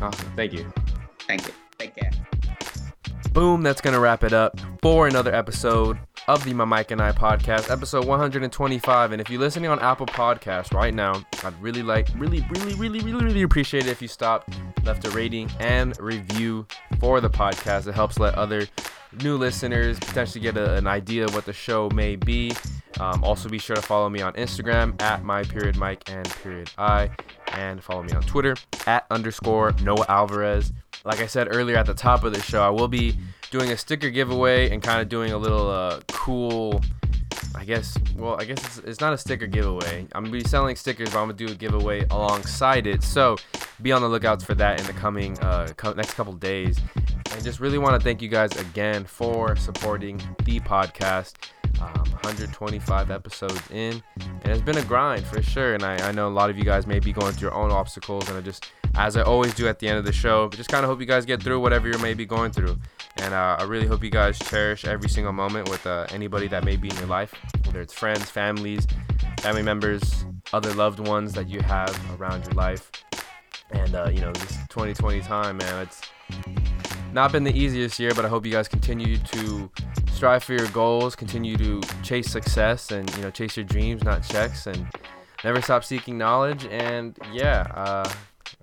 Awesome. 0.00 0.32
Thank 0.36 0.52
you. 0.52 0.72
Thank 1.20 1.46
you. 1.46 1.54
Take 1.78 1.96
care. 1.96 2.10
Boom, 3.32 3.62
that's 3.62 3.80
going 3.80 3.94
to 3.94 4.00
wrap 4.00 4.24
it 4.24 4.32
up 4.32 4.58
for 4.82 5.06
another 5.06 5.34
episode 5.34 5.98
of 6.30 6.44
the 6.44 6.54
My 6.54 6.64
Mike 6.64 6.92
and 6.92 7.00
I 7.00 7.10
podcast, 7.10 7.72
episode 7.72 8.04
125. 8.04 9.10
And 9.10 9.20
if 9.20 9.28
you're 9.28 9.40
listening 9.40 9.68
on 9.68 9.80
Apple 9.80 10.06
Podcasts 10.06 10.72
right 10.72 10.94
now, 10.94 11.24
I'd 11.42 11.60
really 11.60 11.82
like, 11.82 12.06
really, 12.14 12.46
really, 12.50 12.74
really, 12.74 13.00
really, 13.00 13.24
really 13.24 13.42
appreciate 13.42 13.86
it 13.86 13.90
if 13.90 14.00
you 14.00 14.06
stopped, 14.06 14.54
left 14.84 15.04
a 15.04 15.10
rating 15.10 15.50
and 15.58 15.98
review 15.98 16.68
for 17.00 17.20
the 17.20 17.28
podcast. 17.28 17.88
It 17.88 17.96
helps 17.96 18.20
let 18.20 18.36
other 18.36 18.68
new 19.24 19.36
listeners 19.36 19.98
potentially 19.98 20.40
get 20.40 20.56
a, 20.56 20.76
an 20.76 20.86
idea 20.86 21.24
of 21.24 21.34
what 21.34 21.46
the 21.46 21.52
show 21.52 21.90
may 21.90 22.14
be. 22.14 22.52
Um, 23.00 23.24
also, 23.24 23.48
be 23.48 23.58
sure 23.58 23.74
to 23.74 23.82
follow 23.82 24.08
me 24.08 24.22
on 24.22 24.32
Instagram 24.34 25.02
at 25.02 25.24
my 25.24 25.42
period 25.42 25.76
Mike 25.78 26.08
and 26.08 26.30
period 26.30 26.70
I, 26.78 27.10
and 27.54 27.82
follow 27.82 28.04
me 28.04 28.12
on 28.12 28.22
Twitter 28.22 28.54
at 28.86 29.04
underscore 29.10 29.72
Noah 29.82 30.06
Alvarez 30.08 30.72
like 31.04 31.20
I 31.20 31.26
said 31.26 31.48
earlier 31.50 31.76
at 31.76 31.86
the 31.86 31.94
top 31.94 32.24
of 32.24 32.32
the 32.32 32.42
show, 32.42 32.62
I 32.62 32.70
will 32.70 32.88
be 32.88 33.16
doing 33.50 33.70
a 33.72 33.76
sticker 33.76 34.10
giveaway 34.10 34.70
and 34.70 34.82
kind 34.82 35.00
of 35.00 35.08
doing 35.08 35.32
a 35.32 35.38
little 35.38 35.70
uh, 35.70 36.00
cool. 36.08 36.80
I 37.54 37.64
guess, 37.64 37.96
well, 38.16 38.36
I 38.40 38.44
guess 38.44 38.64
it's, 38.64 38.78
it's, 38.78 39.00
not 39.00 39.12
a 39.12 39.18
sticker 39.18 39.46
giveaway. 39.46 40.06
I'm 40.12 40.24
gonna 40.24 40.30
be 40.30 40.44
selling 40.44 40.76
stickers, 40.76 41.10
but 41.10 41.18
I'm 41.18 41.28
gonna 41.28 41.34
do 41.34 41.48
a 41.48 41.54
giveaway 41.54 42.06
alongside 42.10 42.86
it. 42.86 43.02
So 43.02 43.36
be 43.82 43.92
on 43.92 44.02
the 44.02 44.08
lookouts 44.08 44.44
for 44.44 44.54
that 44.54 44.80
in 44.80 44.86
the 44.86 44.92
coming 44.92 45.38
uh, 45.40 45.68
co- 45.76 45.92
next 45.92 46.14
couple 46.14 46.32
days. 46.34 46.78
And 47.32 47.44
just 47.44 47.60
really 47.60 47.78
want 47.78 48.00
to 48.00 48.04
thank 48.04 48.22
you 48.22 48.28
guys 48.28 48.52
again 48.52 49.04
for 49.04 49.56
supporting 49.56 50.18
the 50.44 50.60
podcast. 50.60 51.34
Um, 51.80 52.10
125 52.10 53.10
episodes 53.10 53.62
in, 53.70 54.02
and 54.18 54.46
it's 54.46 54.60
been 54.60 54.76
a 54.76 54.84
grind 54.84 55.24
for 55.24 55.40
sure. 55.40 55.74
And 55.74 55.82
I, 55.82 56.08
I 56.08 56.12
know 56.12 56.28
a 56.28 56.30
lot 56.30 56.50
of 56.50 56.58
you 56.58 56.64
guys 56.64 56.86
may 56.86 56.98
be 56.98 57.12
going 57.12 57.32
through 57.32 57.48
your 57.48 57.56
own 57.56 57.70
obstacles, 57.70 58.28
and 58.28 58.36
I 58.36 58.42
just 58.42 58.70
as 58.96 59.16
I 59.16 59.22
always 59.22 59.54
do 59.54 59.68
at 59.68 59.78
the 59.78 59.88
end 59.88 59.98
of 59.98 60.04
the 60.04 60.12
show. 60.12 60.48
Just 60.48 60.68
kind 60.68 60.84
of 60.84 60.90
hope 60.90 61.00
you 61.00 61.06
guys 61.06 61.24
get 61.24 61.42
through 61.42 61.60
whatever 61.60 61.88
you 61.88 61.98
may 61.98 62.14
be 62.14 62.26
going 62.26 62.50
through. 62.50 62.76
And 63.20 63.34
uh, 63.34 63.56
I 63.58 63.64
really 63.64 63.86
hope 63.86 64.02
you 64.02 64.10
guys 64.10 64.38
cherish 64.38 64.86
every 64.86 65.10
single 65.10 65.32
moment 65.32 65.68
with 65.68 65.86
uh, 65.86 66.06
anybody 66.10 66.48
that 66.48 66.64
may 66.64 66.76
be 66.76 66.88
in 66.88 66.96
your 66.96 67.06
life, 67.06 67.34
whether 67.66 67.80
it's 67.82 67.92
friends, 67.92 68.30
families, 68.30 68.86
family 69.40 69.62
members, 69.62 70.24
other 70.54 70.72
loved 70.72 71.00
ones 71.00 71.34
that 71.34 71.48
you 71.48 71.60
have 71.60 71.94
around 72.18 72.44
your 72.44 72.54
life. 72.54 72.90
And, 73.72 73.94
uh, 73.94 74.10
you 74.12 74.20
know, 74.20 74.32
this 74.32 74.56
2020 74.70 75.20
time, 75.20 75.58
man, 75.58 75.86
it's 75.86 76.00
not 77.12 77.30
been 77.30 77.44
the 77.44 77.56
easiest 77.56 78.00
year, 78.00 78.12
but 78.14 78.24
I 78.24 78.28
hope 78.28 78.46
you 78.46 78.52
guys 78.52 78.68
continue 78.68 79.18
to 79.18 79.70
strive 80.12 80.42
for 80.42 80.54
your 80.54 80.68
goals, 80.68 81.14
continue 81.14 81.56
to 81.58 81.82
chase 82.02 82.30
success, 82.30 82.90
and, 82.90 83.14
you 83.16 83.22
know, 83.22 83.30
chase 83.30 83.56
your 83.56 83.64
dreams, 83.64 84.02
not 84.02 84.22
checks, 84.22 84.66
and 84.66 84.86
never 85.44 85.60
stop 85.60 85.84
seeking 85.84 86.16
knowledge. 86.16 86.64
And, 86.66 87.18
yeah, 87.32 87.66
uh, 87.74 88.10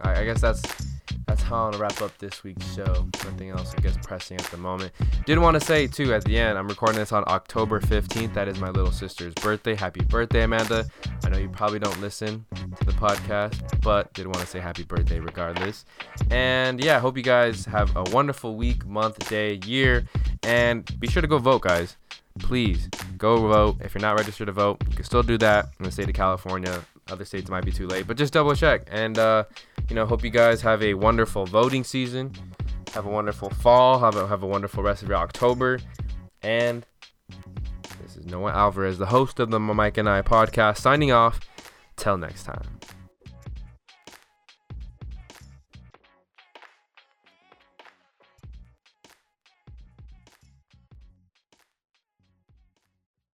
I, 0.02 0.22
I 0.22 0.26
guess 0.26 0.42
that's 0.42 0.97
that's 1.38 1.50
how 1.50 1.70
gonna 1.70 1.78
wrap 1.78 2.02
up 2.02 2.18
this 2.18 2.44
week's 2.44 2.66
show. 2.74 3.08
Nothing 3.24 3.50
else, 3.50 3.74
I 3.78 3.82
guess, 3.82 3.98
pressing 4.04 4.38
at 4.38 4.46
the 4.46 4.58
moment. 4.58 4.92
Did 5.26 5.38
want 5.40 5.56
to 5.56 5.60
say 5.60 5.88
too 5.88 6.14
at 6.14 6.24
the 6.24 6.38
end, 6.38 6.58
I'm 6.58 6.68
recording 6.68 6.98
this 6.98 7.12
on 7.12 7.24
October 7.28 7.80
15th. 7.80 8.34
That 8.34 8.48
is 8.48 8.60
my 8.60 8.70
little 8.70 8.92
sister's 8.92 9.34
birthday. 9.36 9.76
Happy 9.76 10.04
birthday, 10.04 10.44
Amanda! 10.44 10.86
I 11.24 11.30
know 11.30 11.38
you 11.38 11.50
probably 11.50 11.80
don't 11.80 12.00
listen 12.02 12.46
to 12.56 12.86
the 12.86 12.92
podcast, 12.94 13.82
but 13.82 14.12
did 14.14 14.26
want 14.26 14.40
to 14.40 14.48
say 14.48 14.60
happy 14.60 14.84
birthday 14.84 15.20
regardless. 15.20 15.86
And 16.32 16.84
yeah, 16.84 17.00
hope 17.00 17.18
you 17.18 17.24
guys 17.24 17.66
have 17.66 17.96
a 17.96 18.04
wonderful 18.12 18.56
week, 18.56 18.86
month, 18.86 19.30
day, 19.30 19.60
year, 19.66 20.06
and 20.44 20.90
be 21.00 21.08
sure 21.08 21.22
to 21.22 21.28
go 21.28 21.38
vote, 21.38 21.62
guys. 21.62 21.98
Please 22.40 22.90
go 23.18 23.48
vote. 23.48 23.78
If 23.82 23.94
you're 23.94 24.02
not 24.02 24.18
registered 24.18 24.48
to 24.48 24.54
vote, 24.54 24.78
you 24.90 24.96
can 24.96 25.04
still 25.04 25.24
do 25.24 25.38
that 25.40 25.70
in 25.80 25.86
the 25.86 25.92
state 25.92 26.08
of 26.10 26.16
California. 26.16 26.84
Other 27.10 27.26
states 27.26 27.50
might 27.50 27.66
be 27.66 27.72
too 27.72 27.88
late, 27.88 28.08
but 28.08 28.18
just 28.18 28.34
double 28.34 28.56
check. 28.56 28.88
And 28.92 29.18
uh, 29.18 29.46
you 29.90 29.96
know, 29.96 30.06
hope 30.06 30.24
you 30.24 30.30
guys 30.30 30.62
have 30.62 30.84
a 30.84 30.94
wonderful 30.94 31.46
voting 31.46 31.84
season. 31.84 32.34
Have 32.94 33.06
a 33.06 33.10
wonderful 33.10 33.50
fall. 33.50 34.00
Have 34.00 34.16
a 34.16 34.28
have 34.28 34.44
a 34.44 34.48
wonderful 34.48 34.84
rest 34.84 35.04
of 35.04 35.10
your 35.10 35.18
October. 35.18 35.80
And 36.42 36.86
this 38.02 38.18
is 38.18 38.26
Noah 38.26 38.52
Alvarez, 38.52 38.98
the 38.98 39.08
host 39.08 39.40
of 39.40 39.52
the 39.52 39.60
Mike 39.60 39.98
and 39.98 40.10
I 40.10 40.22
podcast, 40.22 40.78
signing 40.78 41.12
off. 41.12 41.40
Till 41.96 42.18
next 42.18 42.44
time. 42.44 42.77